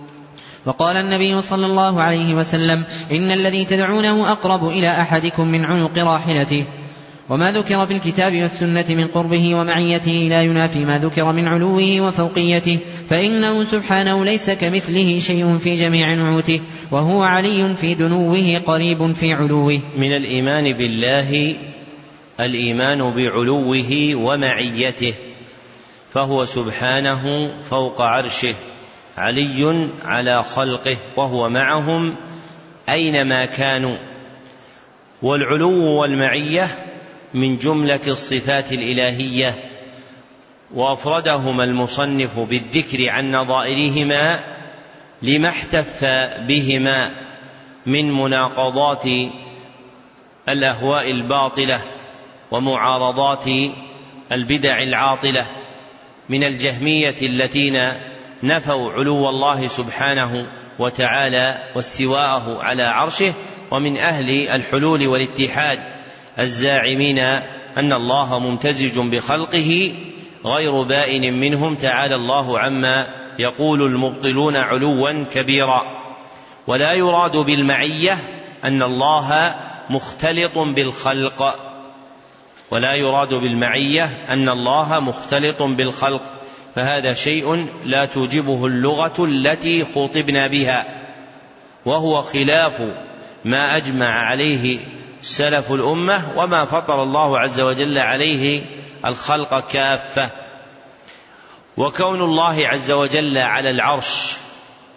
[0.65, 6.65] وقال النبي صلى الله عليه وسلم إن الذي تدعونه أقرب إلى أحدكم من عنق راحلته.
[7.31, 12.79] وما ذكر في الكتاب والسنة من قربه ومعيته لا ينافي ما ذكر من علوه وفوقيته
[13.07, 19.79] فإنه سبحانه ليس كمثله شيء في جميع نعوته وهو علي في دنوه قريب في علوه.
[19.97, 21.55] من الإيمان بالله
[22.39, 25.13] الإيمان بعلوه ومعيته
[26.13, 28.55] فهو سبحانه فوق عرشه.
[29.17, 32.15] علي على خلقه وهو معهم
[32.89, 33.97] أينما كانوا.
[35.21, 36.67] والعلو والمعية
[37.33, 39.55] من جملة الصفات الإلهية.
[40.73, 44.39] وأفردهما المصنف بالذكر عن نظائرهما
[45.21, 46.05] لما احتف
[46.47, 47.11] بهما
[47.85, 49.03] من مناقضات
[50.49, 51.81] الأهواء الباطلة
[52.51, 53.45] ومعارضات
[54.31, 55.45] البدع العاطلة
[56.29, 57.93] من الجهمية الذين
[58.43, 60.47] نفوا علو الله سبحانه
[60.79, 63.33] وتعالى واستواءه على عرشه
[63.71, 65.79] ومن أهل الحلول والاتحاد
[66.39, 67.19] الزاعمين
[67.77, 69.93] أن الله ممتزج بخلقه
[70.45, 73.07] غير بائن منهم تعالى الله عما
[73.39, 75.81] يقول المبطلون علوا كبيرا.
[76.67, 78.17] ولا يراد بالمعية
[78.63, 79.55] أن الله
[79.89, 81.55] مختلط بالخلق.
[82.71, 86.40] ولا يراد بالمعية أن الله مختلط بالخلق.
[86.75, 90.85] فهذا شيء لا توجبه اللغة التي خطبنا بها
[91.85, 92.81] وهو خلاف
[93.45, 94.79] ما أجمع عليه
[95.21, 98.61] سلف الأمة وما فطر الله عز وجل عليه
[99.05, 100.29] الخلق كافة.
[101.77, 104.33] وكون الله عز وجل على العرش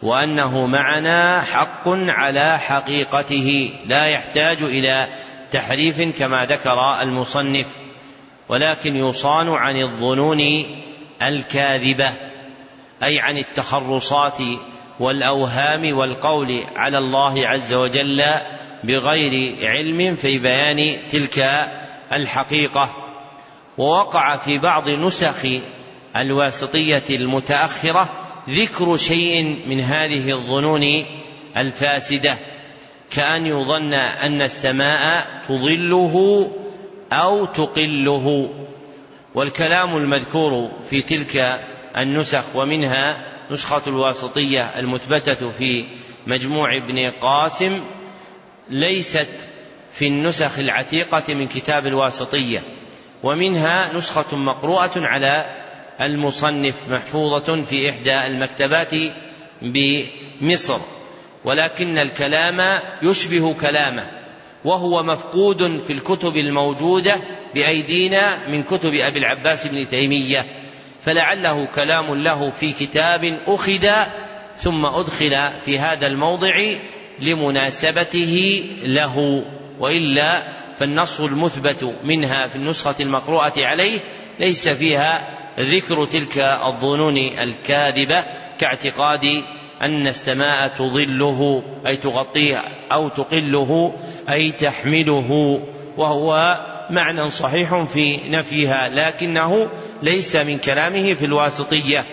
[0.02, 5.06] وأنه معنا حق على حقيقته لا يحتاج إلى
[5.50, 7.66] تحريف كما ذكر المصنف
[8.48, 10.64] ولكن يصان عن الظنون
[11.28, 12.10] الكاذبة
[13.02, 14.38] أي عن التخرصات
[15.00, 18.24] والأوهام والقول على الله عز وجل
[18.84, 21.68] بغير علم في بيان تلك
[22.12, 22.96] الحقيقة.
[23.78, 25.46] ووقع في بعض نسخ
[26.16, 28.08] الواسطية المتأخرة
[28.50, 31.04] ذكر شيء من هذه الظنون
[31.56, 32.37] الفاسدة
[33.10, 36.50] كأن يظن أن السماء تظله
[37.12, 38.50] أو تقله.
[39.35, 41.61] والكلام المذكور في تلك
[41.97, 45.87] النسخ ومنها نسخة الواسطية المثبتة في
[46.26, 47.80] مجموع ابن قاسم
[48.70, 49.28] ليست
[49.93, 52.62] في النسخ العتيقة من كتاب الواسطية
[53.22, 55.57] ومنها نسخة مقروءة على
[56.01, 58.91] المصنف محفوظة في إحدى المكتبات
[59.62, 60.78] بمصر
[61.45, 64.11] ولكن الكلام يشبه كلامه
[64.64, 67.16] وهو مفقود في الكتب الموجودة
[67.55, 70.46] بأيدينا من كتب أبي العباس بن تيمية
[71.02, 73.88] فلعله كلام له في كتاب أخذ
[74.59, 76.61] ثم أدخل في هذا الموضع
[77.20, 79.44] لمناسبته له
[79.80, 80.42] وإلا
[80.78, 83.98] فالنص المثبت منها في النسخة المقروءة عليه
[84.40, 85.28] ليس فيها
[85.59, 88.24] ذكر تلك الظنون الكاذبة
[88.59, 89.44] كاعتقاد
[89.82, 93.94] أن السماء تظله أي تغطيه أو تقله
[94.28, 95.61] أي تحمله
[95.96, 96.59] وهو
[96.91, 99.68] معنى صحيح في نفيها لكنه
[100.03, 102.05] ليس من كلامه في الواسطية.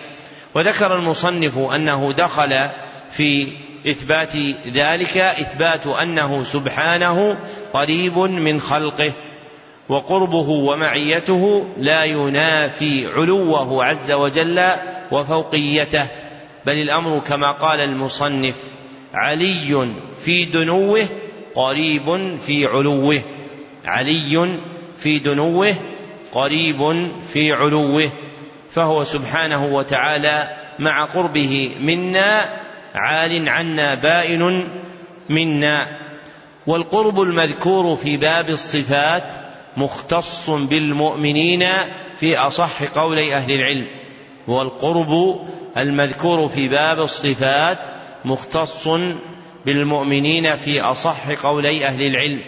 [0.55, 2.69] وذكر المصنف أنه دخل
[3.11, 3.47] في
[3.87, 4.35] إثبات
[4.67, 7.37] ذلك إثبات أنه سبحانه
[7.73, 9.11] قريب من خلقه
[9.89, 14.71] وقربه ومعيته لا ينافي علوه عز وجل
[15.11, 16.07] وفوقيته.
[16.65, 18.63] بل الأمر كما قال المصنف
[19.13, 21.05] علي في دنوه
[21.55, 23.21] قريب في علوه.
[23.85, 24.59] علي
[24.97, 25.75] في دنوه
[26.31, 28.09] قريب في علوه.
[28.71, 32.59] فهو سبحانه وتعالى مع قربه منا
[32.95, 34.67] عال عنا بائن
[35.29, 35.87] منا.
[36.67, 39.33] والقرب المذكور في باب الصفات
[39.77, 41.65] مختص بالمؤمنين
[42.15, 43.87] في أصح قولي أهل العلم.
[44.47, 45.41] والقرب
[45.77, 47.79] المذكور في باب الصفات
[48.25, 48.87] مختص
[49.65, 52.41] بالمؤمنين في أصح قولي أهل العلم.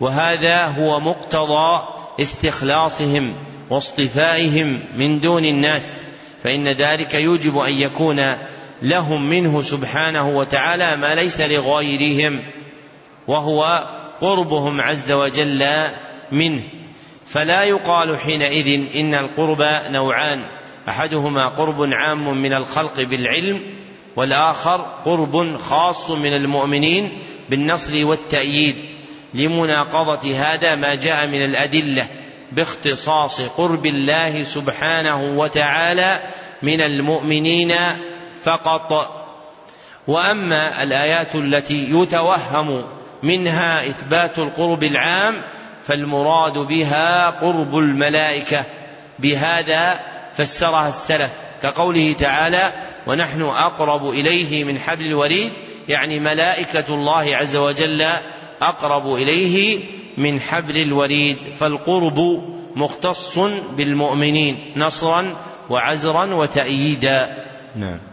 [0.00, 1.82] وهذا هو مقتضى
[2.20, 3.34] استخلاصهم
[3.70, 6.04] واصطفائهم من دون الناس
[6.42, 8.36] فإن ذلك يوجب أن يكون
[8.82, 12.40] لهم منه سبحانه وتعالى ما ليس لغيرهم
[13.26, 13.88] وهو
[14.20, 15.66] قربهم عز وجل
[16.32, 16.62] منه.
[17.26, 20.44] فلا يقال حينئذ إن القرب نوعان
[20.88, 23.60] أحدهما قرب عام من الخلق بالعلم
[24.16, 27.18] والآخر قرب خاص من المؤمنين
[27.50, 28.76] بالنصر والتأييد.
[29.34, 32.08] لمناقضة هذا ما جاء من الأدلة
[32.52, 36.20] باختصاص قرب الله سبحانه وتعالى
[36.62, 37.74] من المؤمنين
[38.44, 39.16] فقط.
[40.06, 42.84] وأما الآيات التي يتوهم
[43.22, 45.42] منها إثبات القرب العام
[45.86, 48.64] فالمراد بها قرب الملائكة.
[49.18, 50.00] بهذا
[50.36, 51.30] فسرها السلف
[51.62, 52.72] كقوله تعالى
[53.06, 55.52] ونحن أقرب إليه من حبل الوريد
[55.88, 58.06] يعني ملائكة الله عز وجل
[58.62, 59.80] أقرب إليه
[60.18, 62.42] من حبل الوريد فالقرب
[62.76, 63.38] مختص
[63.76, 65.36] بالمؤمنين نصرا
[65.70, 67.44] وعزرا وتأييدا.
[67.76, 68.09] نعم.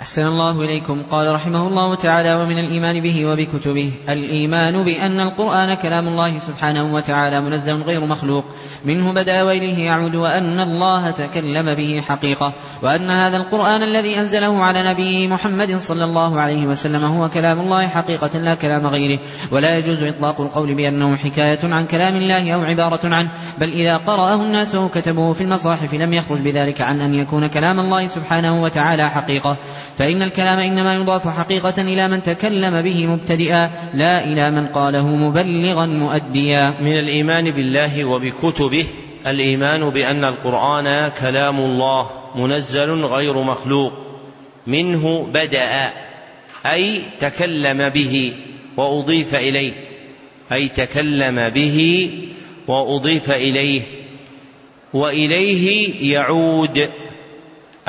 [0.00, 1.02] أحسن الله إليكم.
[1.10, 7.40] قال رحمه الله تعالى ومن الإيمان به وبكتبه الإيمان بأن القرآن كلام الله سبحانه وتعالى
[7.40, 8.44] منزل غير مخلوق.
[8.84, 12.52] منه بدا واليه يعود وأن الله تكلم به حقيقة.
[12.82, 17.86] وأن هذا القرآن الذي أنزله على نبيه محمد صلى الله عليه وسلم هو كلام الله
[17.86, 19.20] حقيقة لا كلام غيره.
[19.52, 23.30] ولا يجوز إطلاق القول بأنه حكاية عن كلام الله أو عبارة عنه.
[23.60, 28.06] بل إذا قرأه الناس وكتبوه في المصاحف لم يخرج بذلك عن أن يكون كلام الله
[28.06, 29.56] سبحانه وتعالى حقيقة.
[29.98, 35.86] فإن الكلام إنما يضاف حقيقة إلى من تكلم به مبتدئا لا إلى من قاله مبلغا
[35.86, 36.74] مؤديا.
[36.80, 38.86] من الإيمان بالله وبكتبه به
[39.26, 43.92] الإيمان بأن القرآن كلام الله منزل غير مخلوق
[44.66, 45.90] منه بدأ
[46.66, 48.32] أي تكلم به
[48.76, 49.72] وأضيف إليه
[50.52, 52.10] أي تكلم به
[52.68, 53.82] وأضيف إليه
[54.92, 56.88] وإليه يعود.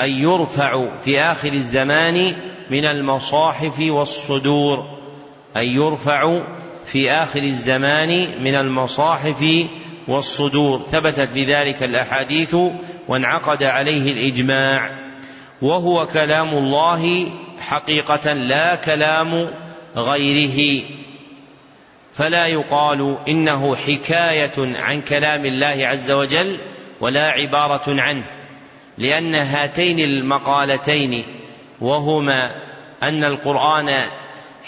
[0.02, 2.34] اي يرفع في آخر الزمان
[2.70, 5.00] من المصاحف والصدور.
[5.58, 6.40] أن يرفع
[6.86, 9.68] في آخر الزمان من المصاحف
[10.08, 10.82] والصدور.
[10.92, 12.56] ثبتت بذلك الأحاديث
[13.08, 14.92] وانعقد عليه الإجماع.
[15.62, 17.26] وهو كلام الله
[17.60, 19.50] حقيقة لا كلام
[19.96, 20.84] غيره.
[22.14, 26.60] فلا يقال إنه حكاية عن كلام الله عز وجل
[27.02, 28.39] ولا عبارة عنه.
[29.00, 31.24] لأن هاتين المقالتين
[31.82, 32.52] وهما
[33.04, 34.02] أن القرآن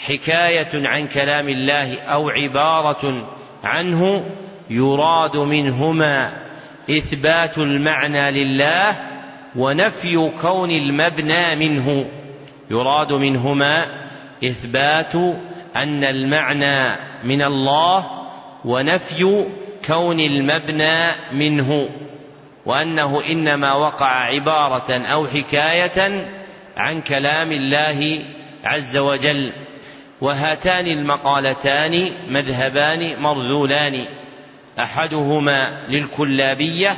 [0.05, 3.27] حكاية عن كلام الله أو عبارة
[3.63, 4.25] عنه
[4.69, 6.34] يراد منهما
[6.89, 8.95] إثبات المعنى لله
[9.55, 12.05] ونفي كون المبنى منه.
[12.69, 13.86] يراد منهما
[14.43, 15.15] إثبات
[15.75, 18.05] أن المعنى من الله
[18.65, 19.45] ونفي
[19.88, 21.89] كون المبنى منه.
[22.66, 26.28] وأنه إنما وقع عبارة أو حكاية
[26.78, 28.20] عن كلام الله
[28.64, 29.53] عز وجل.
[30.22, 34.05] وهاتان المقالتان مذهبان مرذولان.
[34.80, 36.97] أحدهما للكلابية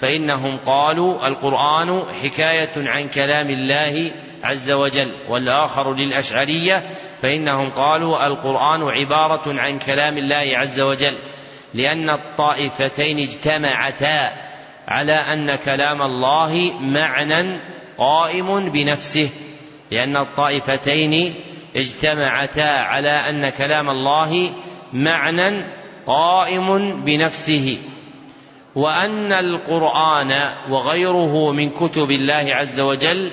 [0.00, 4.10] فإنهم قالوا القرآن حكاية عن كلام الله
[4.44, 6.88] عز وجل والآخر للأشعرية
[7.22, 11.18] فإنهم قالوا القرآن عبارة عن كلام الله عز وجل.
[11.74, 14.51] لأن الطائفتين اجتمعتا
[14.88, 17.60] على أن كلام الله معنى
[17.98, 19.28] قائم بنفسه
[19.90, 21.34] لأن الطائفتين
[21.76, 24.50] اجتمعتا على أن كلام الله
[24.92, 25.64] معنى
[26.06, 27.78] قائم بنفسه.
[28.74, 33.32] وأن القرآن وغيره من كتب الله عز وجل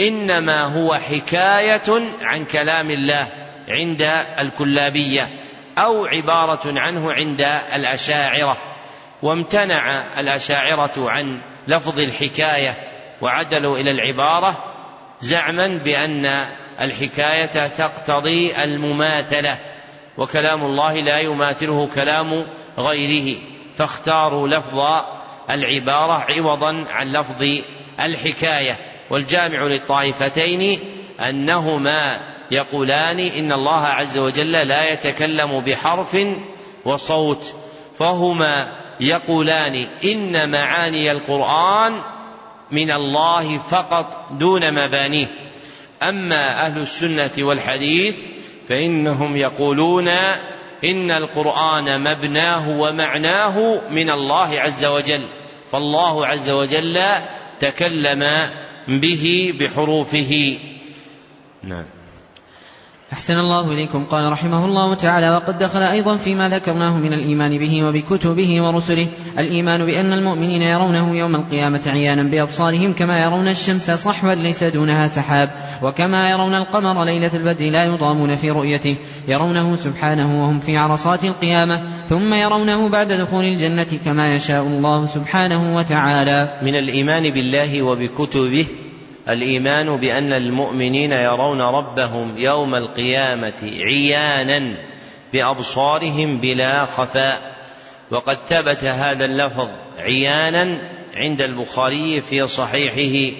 [0.00, 3.28] إنما هو حكاية عن كلام الله
[3.68, 4.02] عند
[4.38, 5.30] الكلابية
[5.78, 7.40] أو عبارة عنه عند
[7.74, 8.73] الأشاعرة.
[9.24, 12.76] وامتنع الأشاعرة عن لفظ الحكاية
[13.20, 14.64] وعدلوا إلى العبارة
[15.20, 16.46] زعما بأن
[16.80, 19.58] الحكاية تقتضي المماثلة
[20.18, 22.46] وكلام الله لا يماثله كلام
[22.78, 23.38] غيره
[23.74, 24.78] فاختاروا لفظ
[25.50, 27.44] العبارة عوضا عن لفظ
[28.00, 28.78] الحكاية.
[29.10, 30.78] والجامع للطائفتين
[31.20, 32.20] أنهما
[32.50, 36.16] يقولان إن الله عز وجل لا يتكلم بحرف
[36.84, 37.54] وصوت
[37.98, 42.00] فهما يقولان إن معاني القرآن
[42.70, 45.26] من الله فقط دون مبانيه.
[46.02, 48.16] أما أهل السنة والحديث
[48.68, 50.08] فإنهم يقولون
[50.84, 55.26] إن القرآن مبناه ومعناه من الله عز وجل
[55.72, 57.00] فالله عز وجل
[57.60, 58.50] تكلم
[58.88, 60.58] به بحروفه.
[61.62, 62.03] نعم.
[63.12, 64.04] أحسن الله إليكم.
[64.04, 69.08] قال رحمه الله تعالى وقد دخل أيضا فيما ذكرناه من الإيمان به وبكتبه ورسله.
[69.38, 75.50] الإيمان بأن المؤمنين يرونه يوم القيامة عيانا بأبصارهم كما يرون الشمس صحوا ليس دونها سحاب
[75.82, 78.96] وكما يرون القمر ليلة البدر لا يضامون في رؤيته.
[79.28, 85.76] يرونه سبحانه وهم في عرصات القيامة ثم يرونه بعد دخول الجنة كما يشاء الله سبحانه
[85.76, 86.60] وتعالى.
[86.62, 88.66] من الإيمان بالله وبكتبه
[89.28, 94.74] الإيمان بأن المؤمنين يرون ربهم يوم القيامة عيانا
[95.32, 97.54] بأبصارهم بلا خفاء.
[98.10, 99.68] وقد ثبت هذا اللفظ
[99.98, 100.78] عيانا
[101.14, 103.36] عند البخاري في صحيحه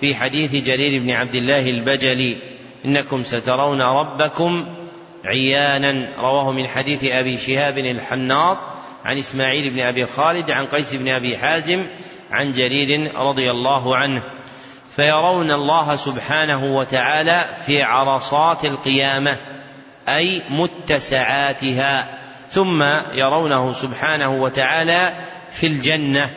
[0.00, 2.36] في حديث جرير بن عبد الله البجلي.
[2.84, 4.66] إنكم سترون ربكم
[5.24, 6.08] عيانا.
[6.18, 8.58] رواه من حديث أبي شهاب الحناط
[9.04, 11.86] عن إسماعيل بن أبي خالد عن قيس بن أبي حازم
[12.30, 14.37] عن جرير رضي الله عنه.
[14.98, 19.36] فيرون الله سبحانه وتعالى في عرصات القيامة
[20.08, 22.18] أي متسعاتها
[22.50, 22.82] ثم
[23.14, 25.12] يرونه سبحانه وتعالى
[25.50, 26.30] في الجنة.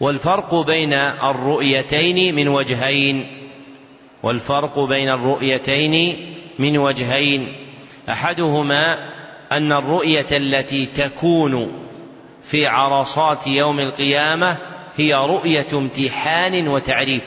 [0.00, 0.92] والفرق بين
[1.22, 3.48] الرؤيتين من وجهين.
[4.22, 6.26] والفرق بين الرؤيتين
[6.58, 7.56] من وجهين.
[8.10, 8.98] أحدهما
[9.52, 11.82] أن الرؤية التي تكون
[12.42, 17.24] في عرصات يوم القيامة هي رؤية امتحان وتعريف.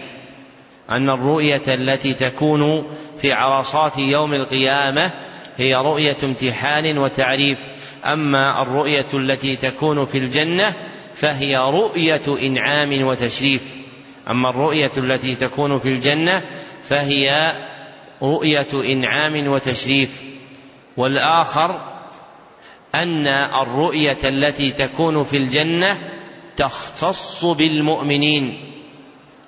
[0.89, 2.88] أن الرؤية التي تكون
[3.22, 5.11] في عرصات يوم القيامة
[5.57, 7.68] هي رؤية امتحان وتعريف.
[8.05, 10.74] أما الرؤية التي تكون في الجنة
[11.13, 13.61] فهي رؤية إنعام وتشريف.
[14.30, 16.41] أما الرؤية التي تكون في الجنة
[16.89, 17.53] فهي
[18.22, 20.24] رؤية إنعام وتشريف.
[20.97, 21.82] والآخر
[22.95, 25.97] أن الرؤية التي تكون في الجنة
[26.58, 28.58] تختص بالمؤمنين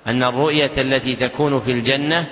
[0.06, 2.26] أن الرؤية التي تكون في الجنة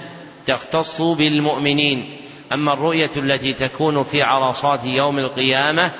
[0.47, 2.17] تختص بالمؤمنين.
[2.53, 5.93] أما الرؤية التي تكون في عرصات يوم القيامة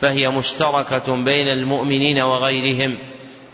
[0.00, 2.98] فهي مشتركة بين المؤمنين وغيرهم.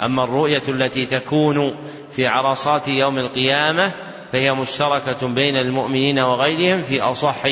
[0.03, 1.77] أما الرؤية التي تكون
[2.13, 3.93] في عرصات يوم القيامة
[4.33, 7.43] فهي مشتركة بين المؤمنين وغيرهم في أصح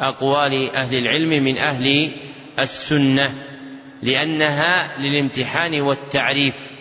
[0.00, 2.10] أقوال أهل العلم من أهل
[2.58, 3.51] السنة.
[4.02, 6.72] لأنها للامتحان والتعريف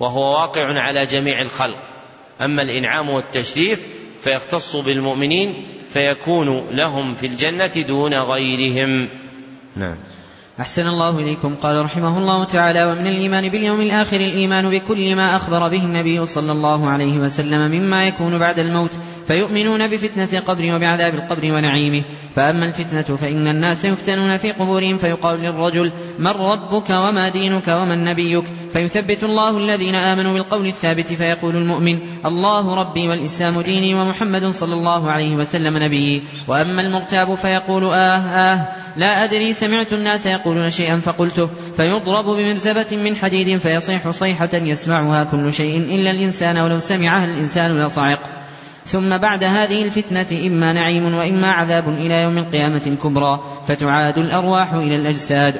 [0.00, 1.82] وهو واقع على جميع الخلق.
[2.40, 3.86] أما الإنعام والتشريف
[4.20, 9.08] فيختص بالمؤمنين فيكون لهم في الجنة دون غيرهم.
[9.76, 9.96] نعم.
[10.60, 11.54] أحسن الله إليكم.
[11.54, 16.52] قال رحمه الله تعالى ومن الإيمان باليوم الآخر الإيمان بكل ما أخبر به النبي صلى
[16.52, 18.90] الله عليه وسلم مما يكون بعد الموت
[19.26, 22.02] فيؤمنون بفتنة القبر وبعذاب القبر ونعيمه.
[22.36, 28.44] فأما الفتنة فإن الناس يفتنون في قبورهم فيقال للرجل من ربك وما دينك ومن نبيك
[28.72, 35.10] فيثبت الله الذين آمنوا بالقول الثابت فيقول المؤمن الله ربي والإسلام ديني ومحمد صلى الله
[35.10, 36.22] عليه وسلم نبيي.
[36.48, 43.16] وأما المغتاب فيقول آه آه لا أدري سمعت الناس يقولون شيئا فقلته فيضرب بمرزبة من
[43.16, 48.18] حديد فيصيح صيحة يسمعها كل شيء إلا الإنسان ولو سمعها الإنسان لصعق.
[48.86, 54.96] ثم بعد هذه الفتنة إما نعيم وإما عذاب إلى يوم القيامة الكبرى فتعاد الأرواح إلى
[54.96, 55.54] الأجساد.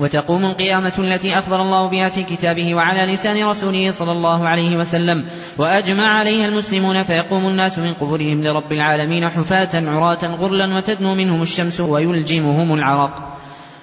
[0.00, 5.24] وتقوم القيامة التي أخبر الله بها في كتابه وعلى لسان رسوله صلى الله عليه وسلم
[5.58, 11.80] وأجمع عليها المسلمون فيقوم الناس من قبورهم لرب العالمين حفاة عراة غرلا وتدنو منهم الشمس
[11.80, 13.38] ويلجمهم العرق.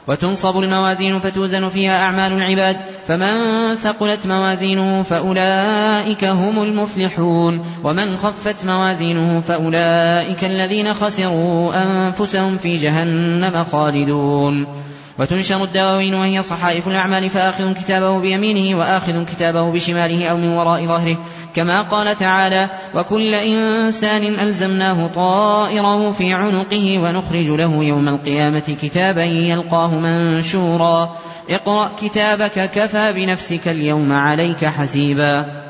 [0.07, 3.35] وتنصب الموازين فتوزن فيها أعمال العباد فمن
[3.75, 14.67] ثقلت موازينه فأولئك هم المفلحون ومن خفت موازينه فأولئك الذين خسروا أنفسهم في جهنم خالدون.
[15.19, 21.17] وتنشر الدواوين وهي صحائف الأعمال فآخذ كتابه بيمينه وآخذ كتابه بشماله أو من وراء ظهره.
[21.55, 29.99] كما قال تعالى وكل إنسان ألزمناه طائره في عنقه ونخرج له يوم القيامة كتابا يلقاه
[29.99, 31.15] منشورا.
[31.49, 35.64] اقرأ كتابك كفى بنفسك اليوم عليك حسيبا.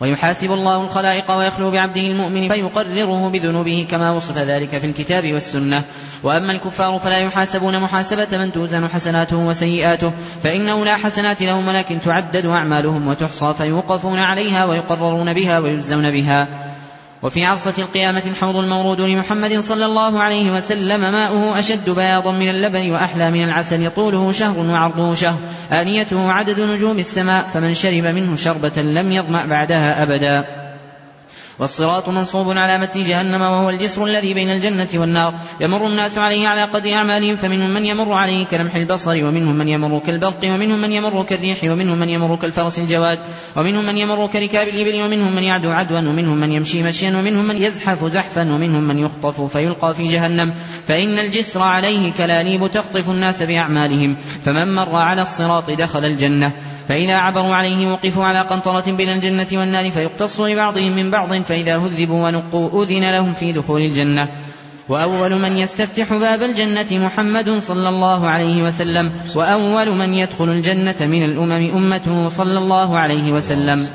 [0.00, 5.84] ويحاسب الله الخلائق ويخلو بعبده المؤمن فيقرره بذنوبه كما وصف ذلك في الكتاب والسنة.
[6.22, 12.46] وأما الكفار فلا يحاسبون محاسبة من توزن حسناته وسيئاته فإنه لا حسنات لهم ولكن تعدد
[12.46, 16.48] أعمالهم وتحصى فيوقفون عليها ويقررون بها ويجزون بها.
[17.26, 22.90] وفي عرصة القيامة الحوض المورود لمحمد صلى الله عليه وسلم ماؤه أشد بياضا من اللبن
[22.90, 25.38] وأحلى من العسل طوله شهر وعرضه شهر.
[25.72, 30.65] آنيته عدد نجوم السماء فمن شرب منه شربة لم يظمأ بعدها أبدا.
[31.58, 35.34] والصراط منصوب على متن جهنم وهو الجسر الذي بين الجنة والنار.
[35.60, 39.98] يمر الناس عليه على قدر أعمالهم فمنهم من يمر عليه كلمح البصر ومنهم من يمر
[39.98, 43.18] كالبرق ومنهم من يمر كالريح ومنهم من يمر كالفرس الجواد
[43.56, 47.56] ومنهم من يمر كركاب الإبل ومنهم من يعدو عدوا ومنهم من يمشي مشيا ومنهم من
[47.56, 50.54] يزحف زحفا ومنهم من يخطف فيلقى في جهنم.
[50.86, 54.16] فإن الجسر عليه كلاليب تخطف الناس بأعمالهم.
[54.44, 56.52] فمن مر على الصراط دخل الجنة.
[56.88, 62.26] فإذا عبروا عليه وقفوا على قنطرة بين الجنة والنار فيقتص لبعضهم من بعض فإذا هذبوا
[62.28, 64.28] ونقوا أذن لهم في دخول الجنة.
[64.88, 69.12] وأول من يستفتح باب الجنة محمد صلى الله عليه وسلم.
[69.34, 73.88] وأول من يدخل الجنة من الأمم أمته صلى الله عليه وسلم.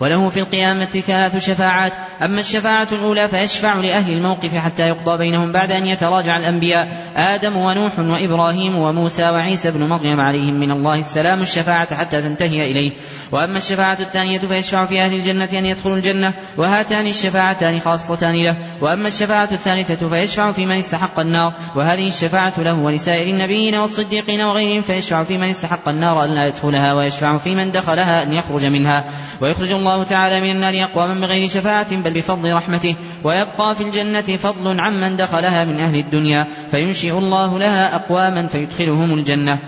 [0.00, 1.92] وله في القيامة ثلاث شفاعات.
[2.22, 7.12] أما الشفاعة الأولى فيشفع لأهل الموقف حتى يقضى بينهم بعد أن يتراجع الأنبياء.
[7.16, 12.92] آدم ونوح وإبراهيم وموسى وعيسى بن مريم عليهم من الله السلام الشفاعة حتى تنتهي إليه.
[13.32, 18.56] وأما الشفاعة الثانية فيشفع في أهل الجنة أن يدخلوا الجنة وهاتان الشفاعتان خاصتان له.
[18.80, 24.82] وأما الشفاعة الثالثة فيشفع في من استحق النار وهذه الشفاعة له ولسائر النبيين والصديقين وغيرهم
[24.82, 29.04] فيشفع في من استحق النار أن لا يدخلها ويشفع في من دخلها أن يخرج منها.
[29.40, 32.94] ويخرج الله الله تعالى من النار أقواما بغير شفاعة بل بفضل رحمته.
[33.24, 39.58] ويبقى في الجنة فضل عمن دخلها من أهل الدنيا فينشئ الله لها أقواما فيدخلهم الجنة.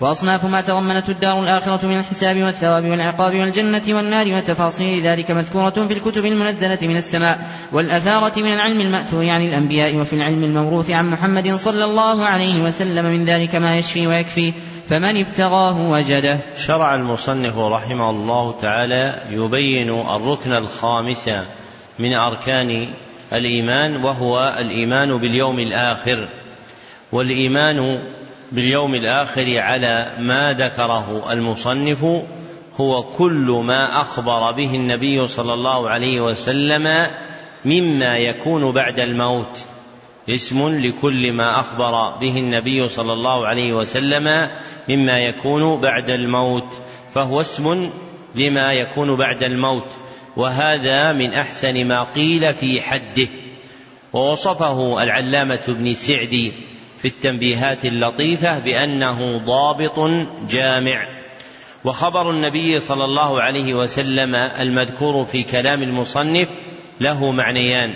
[0.00, 5.92] وأصناف ما تضمنت الدار الآخرة من الحساب والثواب والعقاب والجنة والنار وتفاصيل ذلك مذكورة في
[5.92, 7.38] الكتب المنزلة من السماء.
[7.72, 13.04] والأثارة من العلم المأثور عن الأنبياء وفي العلم الموروث عن محمد صلى الله عليه وسلم
[13.04, 14.52] من ذلك ما يشفي ويكفي.
[14.90, 16.38] فمن ابتغاه وجده.
[16.56, 21.30] شرع المصنف رحمه الله تعالى يبين الركن الخامس
[21.98, 22.88] من أركان
[23.32, 26.28] الإيمان وهو الإيمان باليوم الآخر
[27.12, 27.98] والإيمان
[28.52, 32.04] باليوم الآخر على ما ذكره المصنف
[32.80, 37.06] هو كل ما أخبر به النبي صلى الله عليه وسلم
[37.64, 39.66] مما يكون بعد الموت.
[40.28, 44.48] اسم لكل ما أخبر به النبي صلى الله عليه وسلم
[44.88, 46.82] مما يكون بعد الموت
[47.14, 47.90] فهو اسم
[48.34, 49.88] لما يكون بعد الموت
[50.36, 53.28] وهذا من أحسن ما قيل في حده.
[54.12, 56.52] ووصفه العلامة ابن سعدي
[56.98, 59.98] في التنبيهات اللطيفة بأنه ضابط
[60.50, 61.20] جامع.
[61.84, 66.48] وخبر النبي صلى الله عليه وسلم المذكور في كلام المصنف
[67.00, 67.94] له معنيان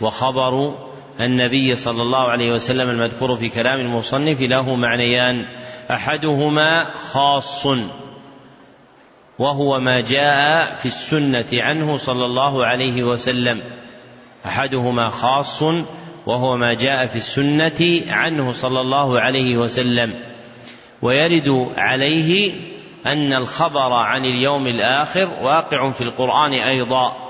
[0.00, 0.74] وخبر
[1.20, 5.46] النبي صلى الله عليه وسلم المذكور في كلام المصنف له معنيان.
[5.90, 7.66] أحدهما خاص
[9.38, 13.62] وهو ما جاء في السنة عنه صلى الله عليه وسلم.
[14.46, 15.62] أحدهما خاص
[16.26, 20.14] وهو ما جاء في السنة عنه صلى الله عليه وسلم.
[21.02, 22.52] ويرد عليه
[23.06, 27.23] أن الخبر عن اليوم الآخر واقع في القرآن أيضا.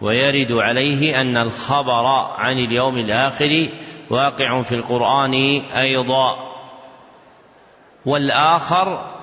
[0.00, 2.06] ويرد عليه أن الخبر
[2.38, 3.68] عن اليوم الآخر
[4.10, 5.34] واقع في القرآن
[5.76, 6.36] أيضا.
[8.06, 9.14] والآخر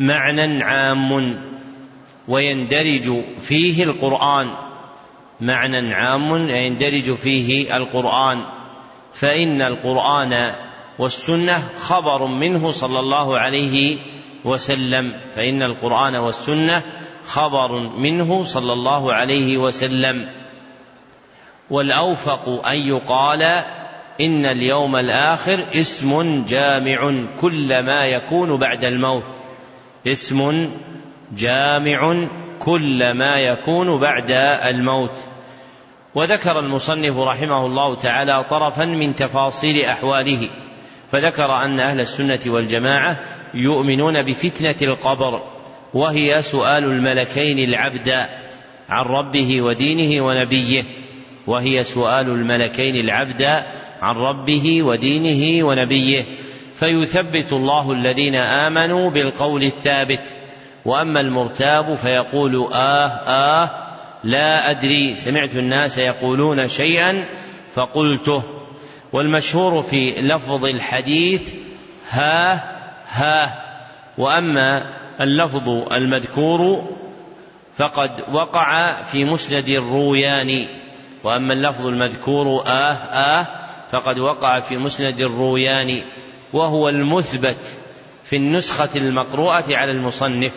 [0.00, 1.40] معنى عام
[2.28, 4.56] ويندرج فيه القرآن.
[5.40, 8.44] معنى عام يندرج فيه القرآن.
[9.12, 10.54] فإن القرآن
[10.98, 13.96] والسنة خبر منه صلى الله عليه
[14.44, 15.20] وسلم.
[15.34, 16.82] فإن القرآن والسنة
[17.26, 20.28] خبر منه صلى الله عليه وسلم.
[21.70, 23.42] والأوفق أن يقال
[24.20, 29.40] إن اليوم الآخر اسم جامع كل ما يكون بعد الموت.
[30.06, 30.70] اسم
[31.36, 32.26] جامع
[32.58, 34.30] كل ما يكون بعد
[34.64, 35.14] الموت.
[36.14, 40.50] وذكر المصنف رحمه الله تعالى طرفا من تفاصيل أحواله.
[41.12, 43.20] فذكر أن أهل السنة والجماعة
[43.54, 45.55] يؤمنون بفتنة القبر.
[45.96, 48.26] وهي سؤال الملكين العبد
[48.88, 50.84] عن ربه ودينه ونبيه.
[51.46, 53.42] وهي سؤال الملكين العبد
[54.02, 56.24] عن ربه ودينه ونبيه.
[56.74, 60.34] فيثبت الله الذين آمنوا بالقول الثابت.
[60.84, 63.70] وأما المرتاب فيقول آه آه
[64.24, 65.16] لا أدري.
[65.16, 67.24] سمعت الناس يقولون شيئا
[67.74, 68.42] فقلته.
[69.12, 71.54] والمشهور في لفظ الحديث
[72.10, 72.54] ها
[73.08, 73.62] ها.
[74.18, 74.86] وأما
[75.20, 76.84] اللفظ المذكور
[77.76, 80.66] فقد وقع في مسند الرويان
[81.24, 83.46] وأما اللفظ المذكور آه آه
[83.92, 86.02] فقد وقع في مسند الرويان
[86.52, 87.76] وهو المثبت
[88.24, 90.52] في النسخة المقروءة على المصنف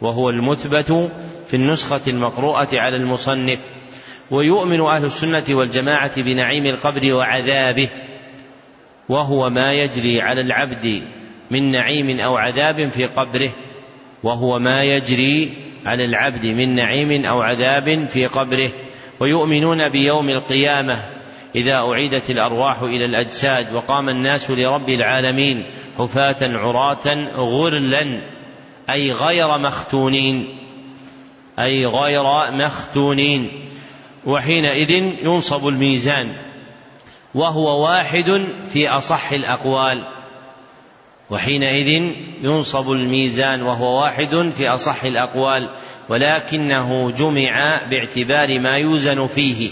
[0.00, 1.10] وهو المثبت
[1.46, 3.58] في النسخة المقروءة على المصنف.
[4.30, 7.88] ويؤمن أهل السنة والجماعة بنعيم القبر وعذابه
[9.08, 11.02] وهو ما يجري على العبد
[11.50, 13.50] من نعيم أو عذاب في قبره.
[14.24, 15.52] وهو ما يجري
[15.86, 18.70] على العبد من نعيم أو عذاب في قبره.
[19.20, 21.04] ويؤمنون بيوم القيامة
[21.54, 25.64] إذا أعيدت الأرواح إلى الأجساد وقام الناس لرب العالمين
[25.98, 28.20] حفاة عراة غرلا
[28.90, 30.58] أي غير مختونين
[31.58, 33.50] أي غير مختونين.
[34.26, 34.90] وحينئذ
[35.22, 36.32] ينصب الميزان
[37.34, 40.06] وهو واحد في أصح الأقوال.
[41.30, 42.12] وحينئذ
[42.42, 45.70] ينصب الميزان وهو واحد في أصح الأقوال
[46.08, 49.70] ولكنه جمع باعتبار ما يوزن فيه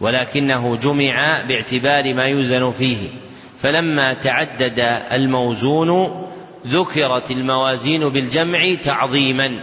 [0.00, 3.08] ولكنه جمع باعتبار ما يوزن فيه.
[3.58, 4.80] فلما تعدد
[5.12, 6.22] الموزون
[6.66, 9.62] ذكرت الموازين بالجمع تعظيما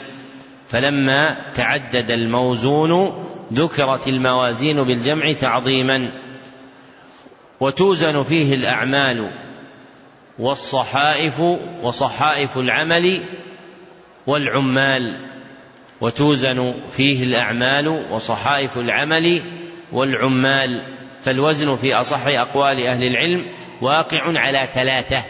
[0.67, 6.11] فلما تعدد الموزون ذكرت الموازين بالجمع تعظيما.
[7.59, 9.44] وتوزن فيه الأعمال
[10.39, 11.39] والصحائف
[11.83, 13.19] وصحائف العمل
[14.27, 15.19] والعمال
[16.01, 19.41] وتوزن فيه الأعمال وصحائف العمل
[19.91, 20.81] والعمال.
[21.21, 23.45] فالوزن في أصح أقوال أهل العلم
[23.81, 25.23] واقع على ثلاثة.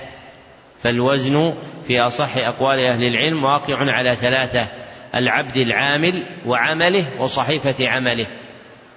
[0.80, 1.54] فالوزن
[1.88, 4.68] في أصح أقوال أهل العلم واقع على ثلاثة
[5.16, 8.28] العبد العامل وعمله وصحيفة عمله.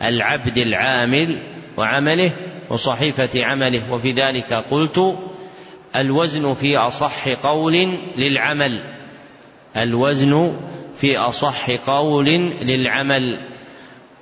[0.02, 1.42] العبد العامل
[1.76, 2.30] وعمله
[2.70, 3.92] وصحيفة عمله.
[3.92, 4.98] وفي ذلك قلت
[5.96, 8.82] الوزن في أصح قول للعمل.
[9.76, 10.56] الوزن
[10.96, 12.26] في أصح قول
[12.62, 13.40] للعمل.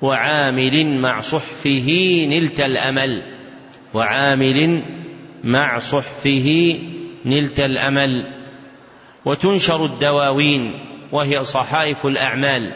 [0.03, 3.23] وعامل مع صحفه نلت الأمل.
[3.95, 4.83] وعامل
[5.45, 6.79] مع صحفه
[7.25, 8.33] نلت الأمل.
[9.25, 10.73] وتنشر الدواوين
[11.13, 12.73] وهي صحائف الأعمال.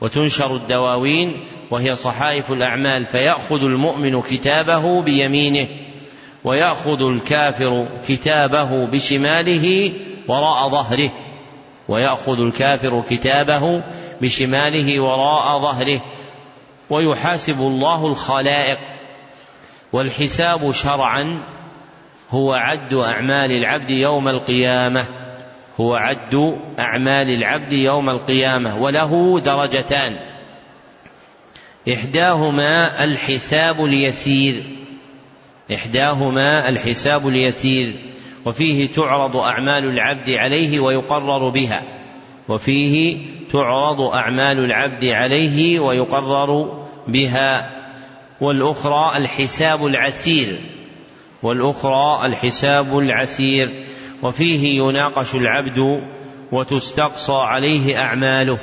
[0.00, 1.36] وتنشر الدواوين
[1.70, 3.04] وهي صحائف الأعمال.
[3.04, 5.68] فيأخذ المؤمن كتابه بيمينه.
[6.44, 9.92] ويأخذ الكافر كتابه بشماله
[10.28, 11.10] وراء ظهره.
[11.88, 13.82] ويأخذ الكافر كتابه
[14.20, 16.00] بشماله وراء ظهره.
[16.90, 18.78] ويحاسب الله الخلائق.
[19.92, 21.42] والحساب شرعا
[22.30, 25.06] هو عد أعمال العبد يوم القيامة.
[25.80, 28.78] هو عد أعمال العبد يوم القيامة.
[28.78, 30.18] وله درجتان.
[31.92, 34.83] إحداهما الحساب اليسير.
[35.72, 37.94] إحداهما الحساب اليسير
[38.44, 41.82] وفيه تعرض أعمال العبد عليه ويقرر بها
[42.48, 43.18] وفيه
[43.52, 47.70] تعرض أعمال العبد عليه ويقرر بها
[48.40, 50.60] والأخرى الحساب العسير
[51.42, 53.84] والأخرى الحساب العسير
[54.22, 56.02] وفيه يناقش العبد
[56.52, 58.58] وتستقصى عليه أعماله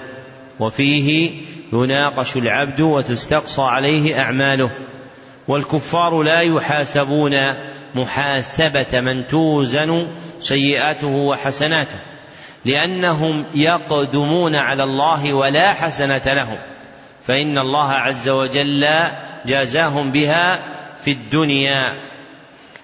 [0.60, 1.32] وفيه
[1.74, 4.72] يناقش العبد وتستقصى عليه أعماله.
[5.48, 7.34] والكفار لا يحاسبون
[7.96, 10.08] محاسبة من توزن
[10.40, 12.00] سيئاته وحسناته
[12.66, 16.58] لأنهم يقدمون على الله ولا حسنة لهم
[17.28, 18.88] فإن الله عز وجل
[19.46, 20.64] جازاهم بها
[21.00, 21.94] في الدنيا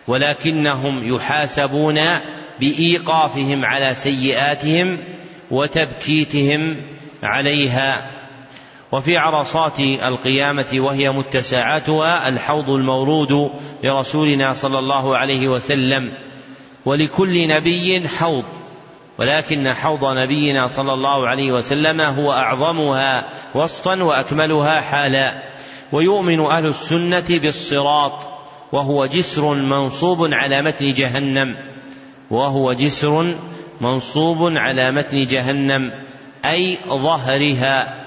[0.07, 1.99] ولكنهم يحاسبون
[2.59, 4.97] بإيقافهم على سيئاتهم
[5.51, 6.75] وتبكيتهم
[7.23, 8.16] عليها.
[8.91, 13.51] وفي عرصات القيامة وهي متسعاتها الحوض المورود
[13.83, 16.13] لرسولنا صلى الله عليه وسلم
[16.85, 18.43] ولكل نبي حوض
[19.17, 25.33] ولكن حوض نبينا صلى الله عليه وسلم هو أعظمها وصفا وأكملها حالا.
[25.91, 28.27] ويؤمن أهل السنة بالصراط
[28.71, 31.57] وهو جسر منصوب على متن جهنم
[32.31, 33.33] وهو جسر
[33.81, 35.91] منصوب على متن جهنم
[36.45, 38.06] أي ظهرها.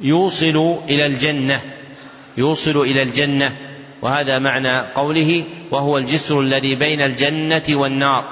[0.00, 1.60] يوصل إلى الجنة
[2.36, 3.56] يوصل إلى الجنة
[4.02, 8.24] وهذا معنى قوله وهو الجسر الذي بين الجنة والنار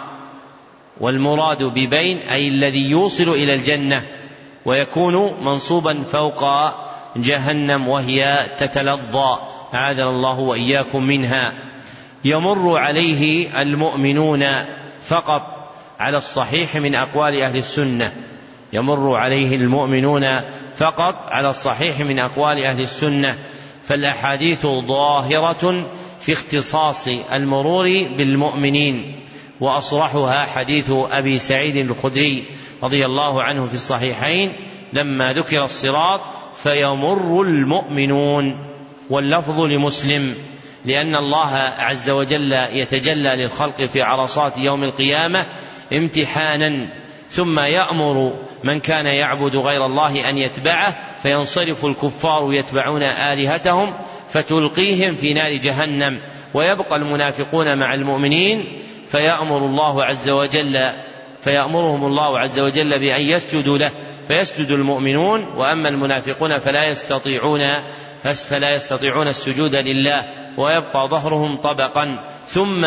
[1.01, 4.05] والمراد ببين أي الذي يوصل إلى الجنة
[4.65, 6.45] ويكون منصوبا فوق
[7.17, 9.39] جهنم وهي تتلظى
[9.75, 11.53] أعاذنا الله وإياكم منها.
[12.25, 14.45] يمر عليه المؤمنون
[15.03, 15.43] فقط
[16.01, 18.13] على الصحيح من أقوال أهل السنة
[18.73, 20.41] يمر عليه المؤمنون
[20.77, 23.39] فقط على الصحيح من أقوال أهل السنة
[23.83, 27.85] فالأحاديث ظاهرة في اختصاص المرور
[28.17, 29.21] بالمؤمنين
[29.61, 32.47] وأصرحها حديث أبي سعيد الخدري
[32.83, 34.53] رضي الله عنه في الصحيحين
[34.93, 36.21] لما ذكر الصراط
[36.57, 38.73] فيمر المؤمنون
[39.11, 40.35] واللفظ لمسلم
[40.85, 45.47] لأن الله عز وجل يتجلى للخلق في عرصات يوم القيامة
[45.93, 47.02] امتحانا
[47.33, 48.33] ثم يأمر
[48.65, 53.95] من كان يعبد غير الله أن يتبعه فينصرف الكفار يتبعون آلهتهم
[54.29, 56.21] فتلقيهم في نار جهنم
[56.55, 58.65] ويبقى المنافقون مع المؤمنين
[59.07, 60.93] فيأمر الله عز وجل
[61.41, 63.91] فيأمرهم الله عز وجل بأن يسجدوا له
[64.29, 67.61] فيسجد المؤمنون وأما المنافقون فلا يستطيعون
[68.49, 70.25] فلا يستطيعون السجود لله
[70.57, 72.25] ويبقى ظهرهم طبقا.
[72.47, 72.87] ثم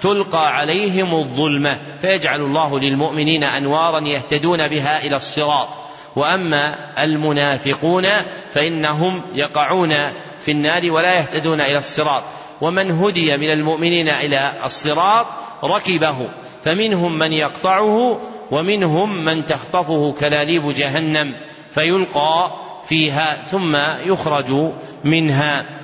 [0.00, 5.68] تلقى عليهم الظلمة فيجعل الله للمؤمنين أنوارا يهتدون بها إلى الصراط.
[6.16, 8.06] وأما المنافقون
[8.50, 9.94] فإنهم يقعون
[10.40, 12.22] في النار ولا يهتدون إلى الصراط.
[12.60, 15.26] ومن هدي من المؤمنين إلى الصراط
[15.64, 16.28] ركبه
[16.62, 18.20] فمنهم من يقطعه
[18.50, 21.34] ومنهم من تخطفه كلاليب جهنم
[21.70, 22.52] فيلقى
[22.88, 23.76] فيها ثم
[24.06, 24.72] يخرج
[25.04, 25.75] منها.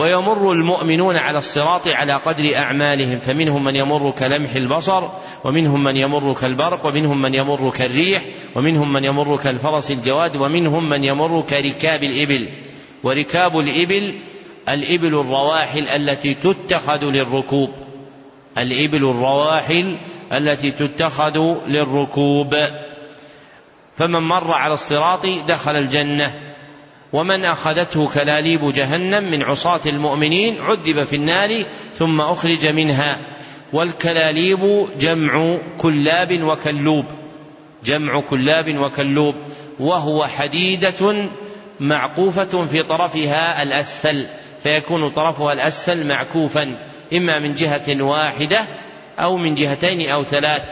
[0.00, 3.18] ويمر المؤمنون على الصراط على قدر أعمالهم.
[3.18, 5.08] فمنهم من يمر كلمح البصر
[5.44, 8.22] ومنهم من يمر كالبرق ومنهم من يمر كالريح
[8.56, 12.48] ومنهم من يمر كالفرس الجواد ومنهم من يمر كركاب الإبل.
[13.02, 14.18] وركاب الإبل
[14.68, 17.70] الإبل الرواحل التي تتخذ للركوب.
[18.58, 19.96] الإبل الرواحل
[20.32, 22.54] التي تتخذ للركوب.
[23.96, 26.49] فمن مر على الصراط دخل الجنة.
[27.12, 33.36] ومن أخذته كلاليب جهنم من عصاة المؤمنين عذب في النار ثم أخرج منها.
[33.72, 37.04] والكلاليب جمع كلاب وكلوب.
[37.84, 39.34] جمع كلاب وكلوب.
[39.80, 41.30] وهو حديدة
[41.80, 44.28] معقوفة في طرفها الأسفل.
[44.62, 46.62] فيكون طرفها الأسفل معكوفا
[47.12, 48.68] إما من جهة واحدة
[49.18, 50.62] أو من جهتين أو ثلاث.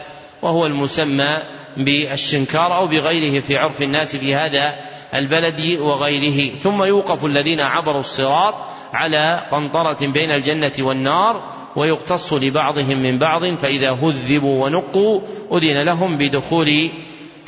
[0.42, 1.42] وهو المسمى
[1.76, 4.78] بالشنكار أو بغيره في عرف الناس في هذا
[5.14, 6.56] البلد وغيره.
[6.56, 8.54] ثم يوقف الذين عبروا الصراط
[8.92, 15.20] على قنطرة بين الجنة والنار ويقتص لبعضهم من بعض فإذا هذبوا ونقوا
[15.52, 16.90] أذن لهم بدخول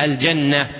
[0.00, 0.70] الجنة.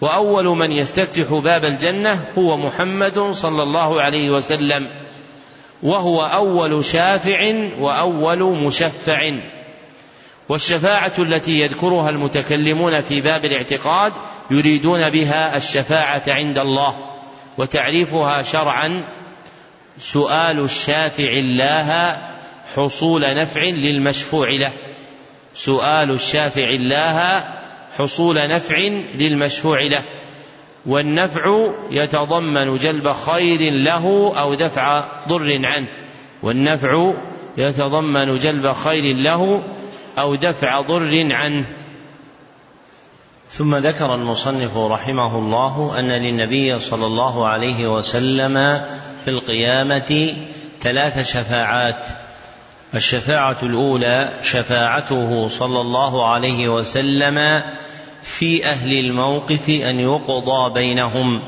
[0.00, 4.88] وأول من يستفتح باب الجنة هو محمد صلى الله عليه وسلم
[5.82, 9.32] وهو أول شافع وأول مشفع.
[10.48, 14.12] والشفاعة التي يذكرها المتكلمون في باب الاعتقاد
[14.50, 16.96] يريدون بها الشفاعة عند الله
[17.58, 19.04] وتعريفها شرعا
[19.98, 22.18] سؤال الشافع الله
[22.74, 24.72] حصول نفع للمشفوع له.
[25.54, 27.44] سؤال الشافع الله
[27.98, 28.76] حصول نفع
[29.14, 30.04] للمشفوع له.
[30.86, 35.88] والنفع يتضمن جلب خير له أو دفع ضر عنه.
[36.42, 37.14] والنفع
[37.58, 39.64] يتضمن جلب خير له
[40.18, 41.66] أو دفع ضر عنه.
[43.48, 48.54] ثم ذكر المصنف رحمه الله أن للنبي صلى الله عليه وسلم
[49.24, 50.34] في القيامة
[50.80, 52.06] ثلاث شفاعات.
[52.94, 57.62] الشفاعة الأولى شفاعته صلى الله عليه وسلم
[58.22, 61.42] في أهل الموقف أن يقضى بينهم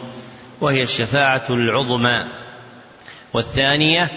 [0.60, 2.24] وهي الشفاعة العظمى.
[3.34, 4.08] والثانية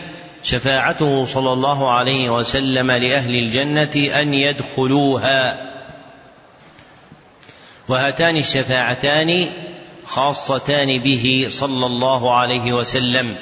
[0.44, 5.71] شفاعته صلى الله عليه وسلم لأهل الجنة أن يدخلوها.
[7.92, 9.46] وهاتان الشفاعتان
[10.06, 13.36] خاصتان به صلى الله عليه وسلم.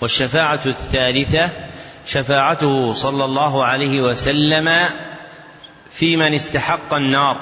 [0.00, 1.48] والشفاعة الثالثة
[2.06, 4.88] شفاعته صلى الله عليه وسلم
[5.92, 7.36] في من استحق النار.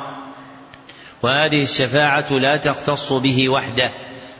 [1.22, 3.90] وهذه الشفاعة لا تختص به وحده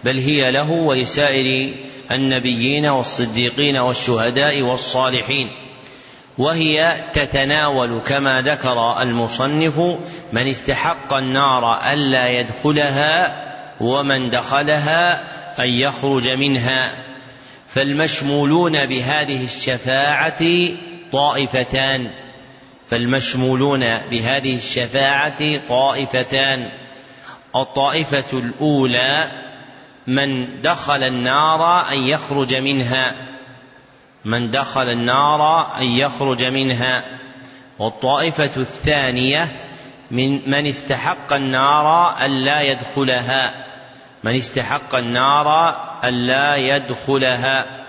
[0.05, 1.75] بل هي له ولسائر
[2.11, 5.68] النبيين والصديقين والشهداء والصالحين.
[6.39, 9.79] وهي تتناول كما ذكر المصنف
[10.33, 13.45] من استحق النار ألا يدخلها
[13.81, 15.25] ومن دخلها
[15.59, 16.93] أن يخرج منها.
[17.69, 20.45] فالمشمولون بهذه الشفاعة
[21.13, 22.11] طائفتان.
[22.91, 26.71] فالمشمولون بهذه الشفاعة طائفتان.
[27.57, 29.29] الطائفة الأولى
[30.07, 33.38] من دخل النار أن يخرج منها.
[34.29, 37.05] من دخل النار أن يخرج منها.
[37.79, 39.49] والطائفة الثانية
[40.11, 43.65] من من استحق النار الا يدخلها.
[44.25, 47.85] من استحق النار الا يدخلها.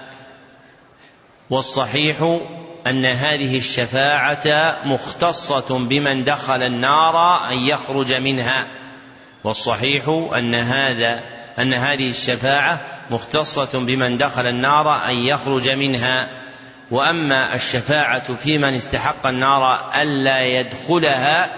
[1.49, 2.39] والصحيح
[2.87, 8.67] أن هذه الشفاعة مختصة بمن دخل النار أن يخرج منها.
[9.43, 11.23] والصحيح أن هذا
[11.59, 16.29] أن هذه الشفاعة مختصة بمن دخل النار أن يخرج منها.
[16.91, 21.51] وأما الشفاعة في من استحق النار ألا يدخلها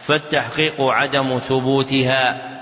[0.00, 2.52] فالتحقيق عدم ثبوتها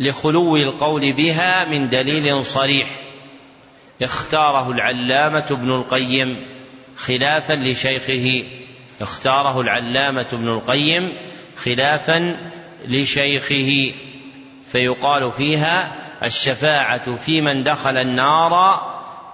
[0.00, 2.88] لخلو القول بها من دليل صريح.
[4.02, 6.46] اختاره العلامة ابن القيم
[6.96, 8.44] خلافا لشيخه.
[9.00, 11.12] اختاره العلامة ابن القيم
[11.56, 12.36] خلافا
[12.88, 13.94] لشيخه
[14.64, 18.54] فيقال فيها الشفاعة في من دخل النار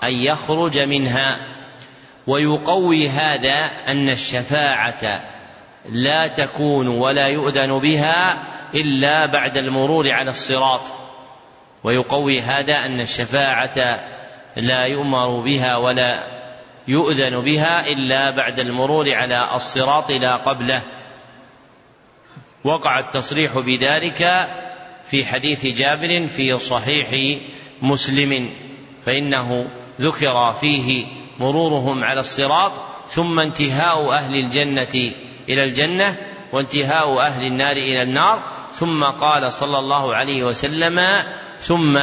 [0.02, 1.38] أن يخرج منها.
[2.26, 5.20] ويقوي هذا أن الشفاعة
[5.88, 8.42] لا تكون ولا يؤذن بها
[8.74, 10.80] إلا بعد المرور على الصراط.
[11.84, 14.00] ويقوي هذا أن الشفاعة
[14.56, 16.22] لا يؤمر بها ولا
[16.88, 20.82] يؤذن بها إلا بعد المرور على الصراط لا قبله.
[22.66, 24.48] وقع التصريح بذلك
[25.04, 27.38] في حديث جابر في صحيح
[27.82, 28.50] مسلم
[29.04, 29.66] فإنه
[30.00, 31.06] ذكر فيه
[31.38, 32.72] مرورهم على الصراط
[33.08, 35.12] ثم انتهاء أهل الجنة
[35.48, 36.16] إلى الجنة
[36.52, 38.42] وانتهاء أهل النار إلى النار
[38.72, 41.22] ثم قال صلى الله عليه وسلم
[41.60, 41.98] ثم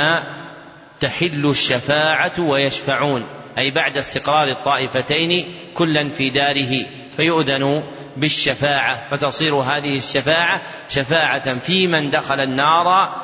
[1.00, 3.26] تحل الشفاعة ويشفعون
[3.58, 6.86] أي بعد استقرار الطائفتين كلا في داره.
[7.18, 7.84] فيؤذن
[8.18, 13.16] بالشفاعة فتصير هذه الشفاعة شفاعة في من دخل النار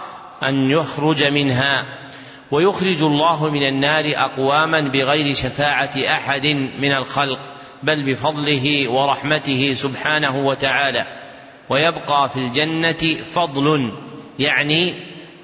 [0.43, 1.85] أن يخرج منها.
[2.51, 6.45] ويخرج الله من النار أقواما بغير شفاعة أحد
[6.79, 7.39] من الخلق
[7.83, 11.05] بل بفضله ورحمته سبحانه وتعالى.
[11.69, 13.93] ويبقى في الجنة فضل
[14.39, 14.93] يعني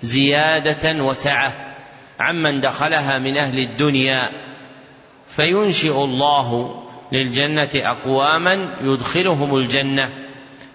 [0.02, 1.54] زيادة وسعة
[2.20, 4.30] عمن دخلها من أهل الدنيا.
[5.28, 10.10] فينشئ الله للجنة أقواما يدخلهم الجنة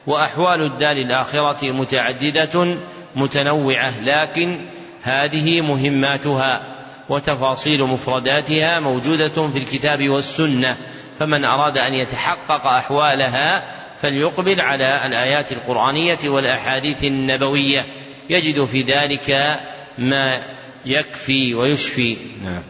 [0.06, 2.78] وأحوال الدار الآخرة متعددة
[3.16, 4.60] متنوعة لكن
[5.02, 10.76] هذه مهماتها وتفاصيل مفرداتها موجودة في الكتاب والسنة
[11.18, 13.64] فمن أراد أن يتحقق أحوالها
[14.02, 17.84] فليقبل على الآيات القرآنية والأحاديث النبوية
[18.30, 19.30] يجد في ذلك
[19.98, 20.42] ما
[20.86, 22.16] يكفي ويشفي.
[22.44, 22.62] نعم.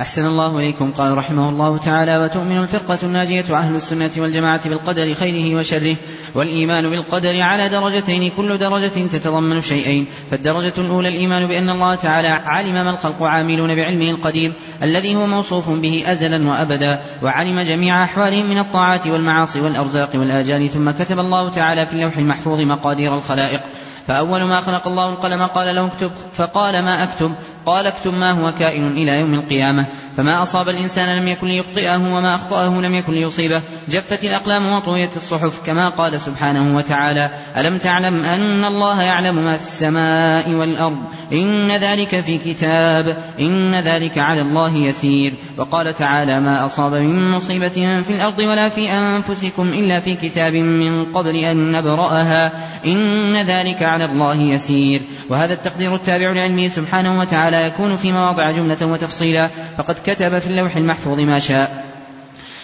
[0.00, 0.90] أحسن الله إليكم.
[0.92, 5.96] قال رحمه الله تعالى وتؤمن الفرقة الناجية أهل السنة والجماعة بالقدر خيره وشره
[6.34, 10.06] والإيمان بالقدر على درجتين كل درجة تتضمن شيئين.
[10.30, 15.70] فالدرجة الأولى الإيمان بأن الله تعالى علم ما الخلق عاملون بعلمه القديم الذي هو موصوف
[15.70, 20.68] به أزلا وأبدا وعلم جميع أحوالهم من الطاعات والمعاصي والأرزاق والآجال.
[20.70, 23.60] ثم كتب الله تعالى في اللوح المحفوظ مقادير الخلائق.
[24.06, 27.32] فأول ما خلق الله القلم قال له اكتب فقال ما أكتب؟
[27.66, 29.86] قال اكتب ما هو كائن إلى يوم القيامة.
[30.16, 33.62] فما أصاب الإنسان لم يكن ليخطئه وما أخطأه لم يكن ليصيبه.
[33.88, 39.62] جفت الأقلام وطويت الصحف كما قال سبحانه وتعالى ألم تعلم أن الله يعلم ما في
[39.62, 40.98] السماء والأرض؟
[41.32, 45.32] إن ذلك في كتاب إن ذلك على الله يسير.
[45.58, 51.04] وقال تعالى ما أصاب من مصيبة في الأرض ولا في أنفسكم إلا في كتاب من
[51.04, 52.52] قبل أن نبرأها.
[52.86, 55.02] إن ذلك على الله يسير.
[55.30, 59.50] وهذا التقدير التابع لعلمه سبحانه وتعالى يكون في مواضع جملة وتفصيلا.
[59.78, 61.95] فقد كتب في اللوح المحفوظ ما شاء.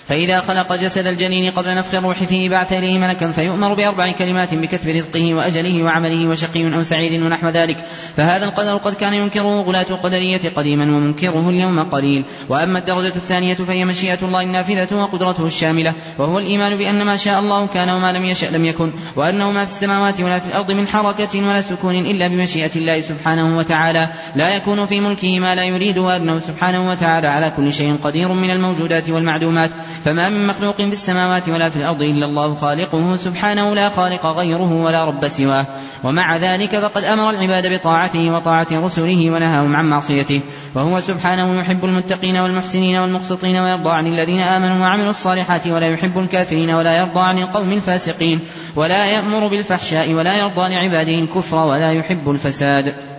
[0.08, 4.88] فإذا خلق جسد الجنين قبل نفخ الروح فيه بعث إليه ملكا فيؤمر بأربع كلمات بكتب
[4.88, 7.76] رزقه وأجله وعمله وشقي أو سعيد ونحو ذلك.
[8.16, 12.24] فهذا القدر قد كان ينكره غلاة القدرية قديما ومنكره اليوم قليل.
[12.48, 15.92] وأما الدرجة الثانية فهي مشيئة الله النافذة وقدرته الشاملة.
[16.18, 18.92] وهو الإيمان بأن ما شاء الله كان وما لم يشأ لم يكن.
[19.16, 23.56] وأنه ما في السماوات ولا في الأرض من حركة ولا سكون إلا بمشيئة الله سبحانه
[23.56, 24.08] وتعالى.
[24.36, 27.28] لا يكون في ملكه ما لا يريد وأنه سبحانه وتعالى.
[27.28, 29.70] على كل شيء قدير من الموجودات والمعدومات
[30.04, 34.72] فما من مخلوق في السماوات ولا في الأرض إلا الله خالقه سبحانه لا خالق غيره
[34.72, 35.66] ولا رب سواه.
[36.04, 40.40] ومع ذلك فقد أمر العباد بطاعته وطاعة رسله ونهاهم عن معصيته.
[40.74, 46.70] وهو سبحانه يحب المتقين والمحسنين والمقسطين ويرضى عن الذين آمنوا وعملوا الصالحات ولا يحب الكافرين
[46.70, 48.40] ولا يرضى عن القوم الفاسقين.
[48.76, 53.11] ولا يأمر بالفحشاء ولا يرضى لعباده الكفر ولا يحب الفساد.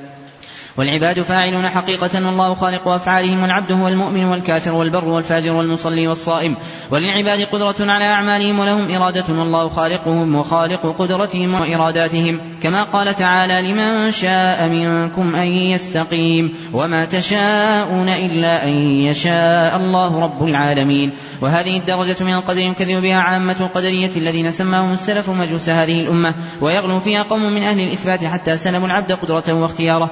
[0.77, 6.55] والعباد فاعلون حقيقة والله خالق أفعالهم والعبد هو المؤمن والكافر والبر والفاجر والمصلي والصائم.
[6.91, 12.39] وللعباد قدرة على أعمالهم ولهم إرادة والله خالقهم وخالق قدرتهم وإراداتهم.
[12.63, 20.43] كما قال تعالى لمن شاء منكم أن يستقيم وما تشاءون إلا أن يشاء الله رب
[20.43, 21.13] العالمين.
[21.41, 26.99] وهذه الدرجة من القدر يكذب بها عامة القدرية الذين سماهم السلف مجوس هذه الأمة ويغلو
[26.99, 30.11] فيها قوم من أهل الإثبات حتى سلموا العبد قدرته واختياره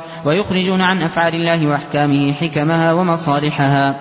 [0.52, 3.96] ويخرجون عن أفعال الله وأحكامه حكمها ومصالحها.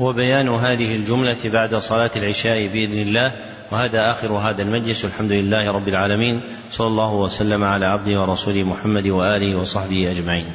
[0.00, 3.32] هو بيان هذه الجملة بعد صلاة العشاء بإذن الله.
[3.72, 5.04] وهذا آخر هذا المجلس.
[5.04, 6.40] والحمد لله رب العالمين.
[6.70, 10.46] صلى الله وسلم على عبده ورسوله محمد وآله وصحبه أجمعين.